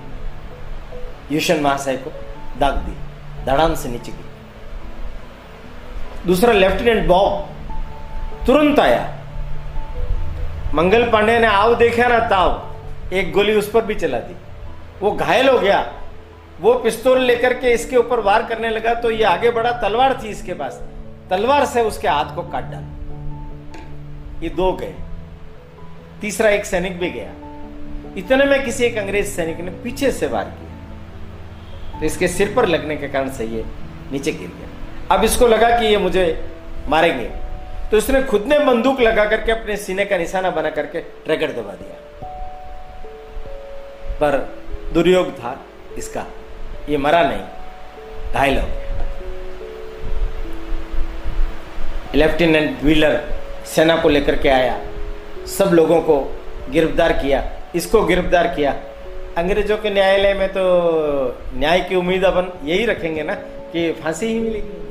यूशन 1.31 1.59
महाशय 1.59 1.97
को 1.97 2.11
दाग 2.59 2.73
दी 2.73 2.93
धड़ान 3.45 3.75
से 3.75 3.89
नीचे 3.89 4.11
गिरी। 4.11 4.32
दूसरा 6.27 6.53
लेफ्टिनेंट 6.53 7.07
बॉब 7.07 7.49
तुरंत 8.45 8.79
आया। 8.79 9.01
मंगल 10.73 11.09
पांडे 11.11 11.37
ने 11.39 11.47
आव 11.47 11.75
देखा 11.75 12.07
ना 12.07 12.19
ताव, 12.19 12.75
एक 13.13 13.31
गोली 13.33 13.55
उस 13.55 13.69
पर 13.71 13.85
भी 13.85 13.95
चला 13.95 14.19
दी। 14.19 14.35
वो 15.01 15.11
घायल 15.11 15.49
हो 15.49 15.59
गया। 15.59 15.93
वो 16.61 16.73
पिस्तौल 16.73 17.19
लेकर 17.19 17.53
के 17.53 17.73
इसके 17.73 17.97
ऊपर 17.97 18.19
वार 18.19 18.45
करने 18.45 18.69
लगा 18.69 18.93
तो 18.93 19.11
ये 19.11 19.23
आगे 19.23 19.51
बढ़ा, 19.51 19.71
तलवार 19.71 20.19
थी 20.23 20.27
इसके 20.27 20.53
पास। 20.53 20.81
तलवार 21.29 21.65
से 21.65 21.81
उसके 21.81 22.07
हाथ 22.07 22.35
को 22.35 22.41
काट 22.41 22.63
डाला। 22.63 24.41
ये 24.43 24.49
दो 24.49 24.71
गए। 24.73 24.93
तीसरा 26.21 26.49
एक 26.49 26.65
सैनिक 26.65 26.99
भी 26.99 27.09
गया। 27.09 27.31
इतने 28.17 28.45
में 28.45 28.63
किसी 28.63 28.83
एक 28.83 28.97
अंग्रेज़ 28.97 29.27
सैनिक 29.27 29.59
ने 29.59 29.71
पीछे 29.71 30.11
से 30.11 30.27
वार 30.27 30.43
किया। 30.43 31.99
तो 31.99 32.05
इसके 32.05 32.27
सिर 32.27 32.53
पर 32.55 32.65
लगने 32.65 32.95
के 32.95 33.07
कारण 33.07 33.29
से 33.29 33.45
ये 33.45 33.65
नीचे 34.11 34.31
गिर 34.31 34.47
गया। 34.47 34.69
अब 35.11 35.23
इसको 35.23 35.47
लगा 35.47 35.69
कि 35.69 35.85
ये 35.85 35.97
मुझे 35.97 36.25
मारेंगे। 36.89 37.29
तो 37.91 37.97
इसने 37.97 38.21
खुद 38.23 38.45
ने 38.47 38.59
बंदूक 38.59 38.99
लगा 39.01 39.25
करके 39.25 39.51
अपने 39.51 39.75
सीने 39.77 40.05
का 40.05 40.17
निशाना 40.17 40.49
बना 40.51 40.69
करके 40.69 40.99
ट्रैगर 41.25 41.51
दबा 41.51 41.73
दिया। 41.73 41.97
पर 44.19 44.37
दुर्योग 44.93 45.31
था 45.33 45.59
इसका, 45.97 46.25
ये 46.89 46.97
मरा 46.97 47.21
नहीं, 47.23 47.43
घायल 48.33 48.57
हो 48.57 48.67
गया। 48.67 48.81
लेफ्टिनेंट 52.15 52.83
व्हीलर 52.83 53.21
सेना 53.65 53.95
को 53.95 54.09
लेकर 54.09 54.35
के 54.35 54.49
आया, 54.49 54.79
सब 55.47 55.73
लोगों 55.73 56.01
को 56.01 56.19
गिरफ़्तार 56.69 57.13
किया, 57.13 57.43
इसको 57.75 58.03
गिरफ़्तार 58.05 58.47
किया। 58.47 58.71
अंग्रेज़ों 59.37 59.77
के 59.77 59.89
न्यायालय 59.89 60.33
में 60.33 60.47
तो 60.49 60.63
न्याय 61.53 61.79
की 61.79 61.95
उम्मीद 61.95 62.23
अपन 62.25 62.51
यही 62.65 62.85
रखेंगे 62.85 63.23
ना 63.23 63.33
कि 63.33 63.91
फांसी 63.93 64.25
ही 64.25 64.39
मिलेगी। 64.39 64.82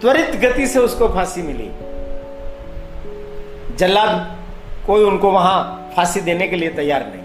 त्वरित 0.00 0.30
गति 0.40 0.66
से 0.66 0.78
उसको 0.78 1.08
फांसी 1.08 1.42
मिली। 1.42 1.70
जल्लाद 3.76 4.36
कोई 4.86 5.04
उनको 5.04 5.30
वहाँ 5.30 5.90
फांसी 5.96 6.20
देने 6.20 6.48
के 6.48 6.56
लिए 6.56 6.68
तैयार 6.68 7.06
नहीं। 7.06 7.22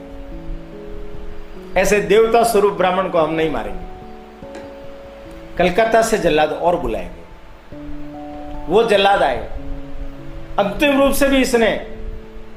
ऐसे 1.78 2.00
देवता 2.02 2.44
स्वरूप 2.44 2.74
ब्राह्मण 2.74 3.10
को 3.10 3.18
हम 3.18 3.34
नहीं 3.34 3.52
मारेंगे। 3.52 3.88
कलकत्ता 5.58 6.02
से 6.02 6.18
जल्लाद 6.18 6.52
और 6.52 6.76
बुलाएँगे। 6.76 7.18
वो 8.68 8.84
जल्लाद 8.84 9.24
आए। 9.24 9.38
अंतिम 10.60 11.02
रूप 11.02 11.14
से 11.14 11.28
भी 11.28 11.38
इसने 11.38 11.70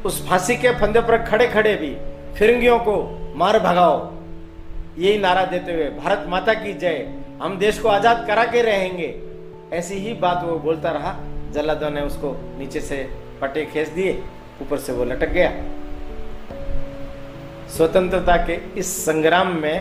उस 0.04 0.28
फांसी 0.28 0.56
के 0.56 0.70
फंदे 0.70 1.00
पर 1.00 1.22
खड़े 1.22 1.46
खड़े 1.48 1.74
भी 1.74 1.94
फिरंगियों 2.38 2.78
को 2.78 2.94
मार 3.36 3.58
भगाओ। 3.58 3.98
यही 4.98 5.18
नारा 5.18 5.44
देते 5.44 5.72
हुए 5.72 5.84
भारत 5.98 6.24
माता 6.28 6.54
की 6.54 6.72
जय। 6.72 7.06
हम 7.42 7.58
देश 7.58 7.78
को 7.78 7.88
आज़ाद 7.88 8.24
करा 8.26 8.44
के 8.44 8.62
रहेंगे। 8.62 9.08
ऐसी 9.72 9.94
ही 9.94 10.12
बात 10.12 10.42
वो 10.44 10.58
बोलता 10.58 10.90
रहा। 10.90 11.12
जल्लादों 11.52 11.90
ने 11.90 12.00
उसको 12.00 12.32
नीचे 12.58 12.80
से 12.80 12.96
पटे 13.40 13.64
खींच 13.64 13.88
दिए, 13.88 14.12
ऊपर 14.62 14.78
से 14.78 14.92
वो 14.92 15.04
लटक 15.04 15.28
गया। 15.28 15.50
स्वतंत्रता 17.68 18.36
के 18.46 18.54
इस 18.78 18.94
संग्राम 19.04 19.52
में 19.56 19.76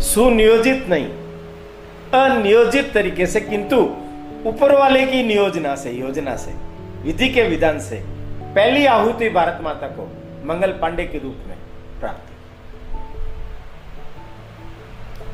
सुनियोजित 0.00 0.86
नहीं, 0.88 1.06
अनियोजित 2.14 2.92
तरीके 2.94 3.26
से, 3.26 3.40
किंतु 3.40 3.76
ऊपर 4.46 4.74
वाले 4.74 5.06
की 5.06 5.22
नियोजना 5.22 5.74
से, 5.76 5.90
योजना 5.90 6.36
से, 6.36 6.52
विधि 7.02 7.28
के 7.28 7.42
विधान 7.42 7.80
से, 7.80 7.96
पहली 8.54 8.86
आहुति 8.86 9.28
भारत 9.28 9.58
माता 9.62 9.86
को 9.88 10.04
मंगल 10.44 10.72
पांडे 10.72 11.04
के 11.04 11.18
रूप 11.18 11.36
में 11.48 11.56
प्राप्त 12.00 12.24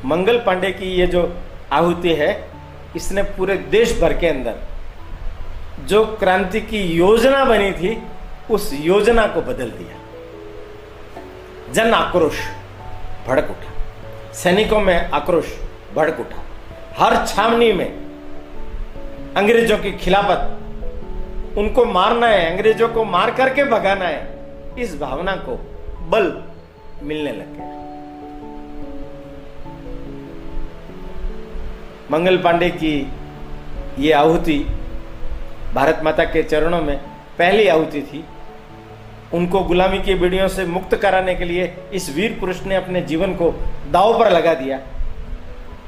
मंगल 0.05 0.39
पांडे 0.39 0.71
की 0.71 0.87
ये 0.91 1.07
जो 1.07 1.23
आहुति 1.73 2.13
है 2.15 2.52
इसने 2.97 3.23
पूरे 3.23 3.57
देश 3.57 4.01
भर 4.01 4.19
के 4.19 4.27
अंदर 4.27 4.55
जो 5.87 6.05
क्रांति 6.05 6.61
की 6.61 6.83
योजना 6.83 7.45
बनी 7.45 7.73
थी, 7.73 8.03
उस 8.51 8.71
योजना 8.73 9.27
को 9.27 9.41
बदल 9.43 9.71
दिया। 9.71 9.99
जन 11.73 11.95
आक्रोश 11.95 12.39
भड़क 13.29 13.45
उठा। 13.45 13.73
सैनिकों 14.33 14.81
में 14.81 15.11
आक्रोश 15.11 15.45
भड़क 15.95 16.21
उठा। 16.21 16.43
हर 17.05 17.27
छावनी 17.27 17.73
में 17.73 17.89
अंग्रेज़ों 19.37 19.79
की 19.79 19.93
खिलाफत। 19.93 20.59
उनको 21.59 21.85
मारना 21.85 22.27
है, 22.27 22.51
अंग्रेज़ों 22.51 22.89
को 22.89 23.05
मार 23.05 23.31
करके 23.31 23.65
भगाना 23.65 24.05
है, 24.05 24.39
इस 24.79 25.01
भावना 25.01 25.37
को 25.37 25.57
बल 26.09 26.43
मिलने 27.03 27.33
लग 27.33 27.57
गया। 27.57 27.82
मंगल 32.11 32.37
पांडे 32.37 32.71
की 32.71 33.13
ये 33.99 34.13
आहुति 34.13 34.59
भारत 35.75 36.01
माता 36.05 36.25
के 36.25 36.43
चरणों 36.43 36.83
में 36.83 36.97
पहली 37.39 37.69
आहुति 37.69 38.03
थी। 38.03 38.25
उनको 39.35 39.61
गुलामी 39.61 39.99
की 39.99 40.15
बीड़ियों 40.15 40.49
से 40.49 40.65
मुक्त 40.67 40.95
कराने 40.97 41.35
के 41.35 41.45
लिए 41.45 41.75
इस 41.93 42.17
वीर 42.17 42.37
पुरुष 42.41 42.63
ने 42.63 42.75
अपने 42.75 43.01
जीवन 43.01 43.35
को 43.35 43.51
दाव 43.91 44.19
पर 44.19 44.31
लगा 44.31 44.55
दिया। 44.55 44.81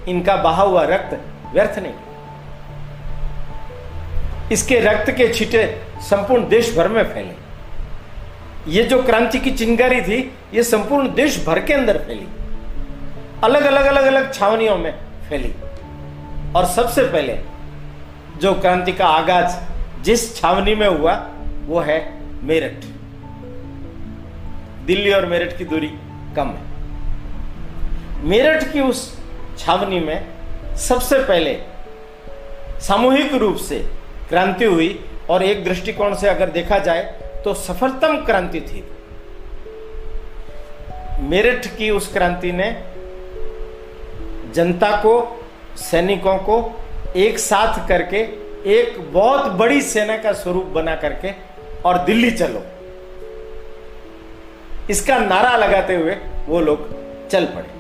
इनका 0.09 0.37
बहा 0.37 0.63
हुआ 0.63 0.85
रक्त 0.85 1.21
व्यर्थ 1.55 1.79
नहीं। 1.79 1.95
इसके 4.53 4.79
रक्त 4.81 5.11
के 5.11 5.33
छीटे 5.35 5.67
संपूर्ण 6.01 6.49
देश 6.49 6.77
भर 6.77 6.89
में 6.89 7.03
फैले। 7.03 8.73
ये 8.73 8.83
जो 8.83 9.03
क्रांति 9.03 9.39
की 9.39 9.51
चिंगारी 9.51 10.01
थी, 10.01 10.33
ये 10.55 10.63
संपूर्ण 10.63 11.15
देश 11.15 11.45
भर 11.47 11.61
के 11.61 11.75
अंदर 11.75 11.99
फैली। 11.99 12.27
अलग 13.45 13.63
अलग 13.63 13.87
अलग 13.87 14.05
अलग 14.05 14.33
छावनियों 14.35 14.77
में 14.77 14.95
फैली। 15.29 15.55
और 16.57 16.65
सबसे 16.67 17.03
पहले 17.03 17.39
जो 18.39 18.53
क्रांति 18.55 18.93
का 18.93 19.07
आगाज़ 19.07 19.57
जिस 20.03 20.37
छावनी 20.37 20.75
में 20.75 20.87
हुआ, 20.89 21.15
वो 21.67 21.81
है 21.81 21.99
मेरठ। 22.43 22.85
दिल्ली 24.87 25.13
और 25.13 25.27
मेरठ 25.27 25.57
की 25.59 25.65
दूरी 25.65 25.91
कम 26.37 26.49
है। 26.49 26.73
मेरठ 28.25 28.73
की 28.73 28.81
उस 28.81 29.19
छावनी 29.59 30.01
में 30.01 30.27
सबसे 30.77 31.19
पहले 31.19 31.55
सामूहिक 32.81 33.35
रूप 33.35 33.57
से 33.57 33.79
क्रांति 34.29 34.65
हुई 34.65 35.05
और 35.31 35.43
एक 35.43 35.65
दृष्टिकोण 35.65 36.15
से 36.15 36.29
अगर 36.29 36.51
देखा 36.51 36.79
जाए 36.79 37.03
तो 37.45 37.55
सफलतम 37.55 38.17
क्रांति 38.25 38.61
थी। 38.61 38.85
मेरठ 41.21 41.67
की 41.77 41.91
उस 41.91 42.13
क्रांति 42.13 42.53
ने 42.53 42.71
जनता 44.55 44.91
को 44.97 45.44
सैनिकों 45.77 46.37
को 46.39 46.57
एक 47.17 47.39
साथ 47.39 47.87
करके 47.89 48.19
एक 48.71 48.99
बहुत 49.13 49.53
बड़ी 49.53 49.81
सेना 49.83 50.17
का 50.17 50.33
स्वरूप 50.33 50.67
बना 50.67 50.95
करके 50.97 51.31
और 51.85 51.99
दिल्ली 52.05 52.31
चलो। 52.31 52.63
इसका 54.91 55.19
नारा 55.19 55.57
लगाते 55.57 55.95
हुए 55.97 56.17
वो 56.47 56.61
लोग 56.61 56.79
चल 57.29 57.45
पड़े। 57.47 57.73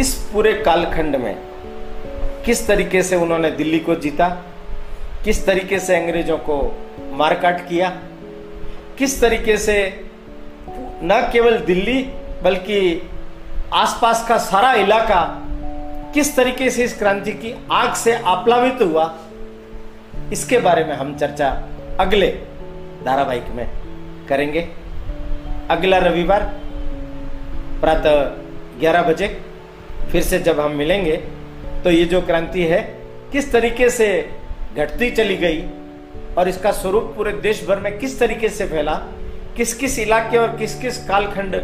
इस 0.00 0.14
पूरे 0.32 0.52
कालखंड 0.62 1.16
में 1.16 1.36
किस 2.44 2.66
तरीके 2.66 3.02
से 3.02 3.16
उन्होंने 3.16 3.50
दिल्ली 3.50 3.78
को 3.78 3.94
जीता, 3.94 4.28
किस 5.24 5.46
तरीके 5.46 5.78
से 5.78 5.96
अंग्रेज़ों 5.96 6.38
को 6.38 6.56
मारकाट 7.12 7.60
किया, 7.68 7.88
किस 8.98 9.20
तरीके 9.20 9.56
से 9.56 9.76
न 10.68 11.28
केवल 11.32 11.58
दिल्ली 11.58 12.02
बल्कि 12.42 12.80
आसपास 13.72 14.24
का 14.28 14.38
सारा 14.38 14.72
इलाका 14.74 15.22
किस 16.14 16.34
तरीके 16.36 16.70
से 16.70 16.84
इस 16.84 16.96
क्रांति 16.98 17.32
की 17.32 17.54
आग 17.72 17.94
से 17.94 18.12
आप्लावित 18.14 18.82
हुआ, 18.82 19.04
इसके 20.32 20.58
बारे 20.58 20.84
में 20.84 20.94
हम 20.96 21.16
चर्चा 21.18 21.48
अगले 22.00 22.28
धारावाहिक 23.04 23.48
में 23.50 23.66
करेंगे। 24.28 24.60
अगला 25.70 25.98
रविवार 25.98 26.42
प्रातः 27.80 28.80
11 28.80 29.02
बजे, 29.02 29.28
फिर 30.10 30.22
से 30.22 30.38
जब 30.38 30.60
हम 30.60 30.76
मिलेंगे 30.76 31.16
तो 31.84 31.90
ये 31.90 32.04
जो 32.04 32.20
क्रांति 32.22 32.64
है, 32.64 32.80
किस 33.32 33.52
तरीके 33.52 33.90
से 33.90 34.08
घटती 34.76 35.10
चली 35.10 35.36
गई 35.36 35.62
और 36.38 36.48
इसका 36.48 36.72
स्वरूप 36.72 37.12
पूरे 37.16 37.32
देश 37.42 37.66
भर 37.68 37.80
में 37.80 37.98
किस 37.98 38.18
तरीके 38.18 38.48
से 38.48 38.66
फैला 38.66 38.94
किस 39.56 39.74
किस 39.74 39.98
इलाके 39.98 40.38
और 40.38 40.56
किस 40.56 40.80
किस 40.80 41.06
कालखंड 41.08 41.54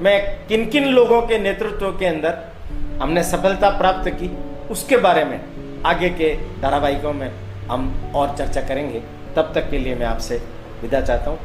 में 0.00 0.46
किन 0.48 0.66
किन 0.70 0.88
लोगों 0.88 1.20
के 1.22 1.38
नेतृत्व 1.38 1.90
के 1.90 2.06
अंदर 2.06 2.42
हमने 3.02 3.24
सफलता 3.24 3.70
प्राप्त 3.70 4.08
की, 4.08 4.38
उसके 4.68 4.96
बारे 4.96 5.24
में 5.24 5.40
आगे 5.86 6.10
के 6.10 6.34
धारावाहिकों 6.60 7.12
में 7.12 7.32
हम 7.70 8.12
और 8.16 8.36
चर्चा 8.36 8.60
करेंगे। 8.60 9.02
तब 9.36 9.52
तक 9.54 9.70
के 9.70 9.78
लिए 9.78 9.94
मैं 9.94 10.06
आपसे 10.06 10.42
विदा 10.82 11.00
चाहता 11.00 11.30
हूँ। 11.30 11.38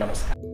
नमस्कार। 0.00 0.51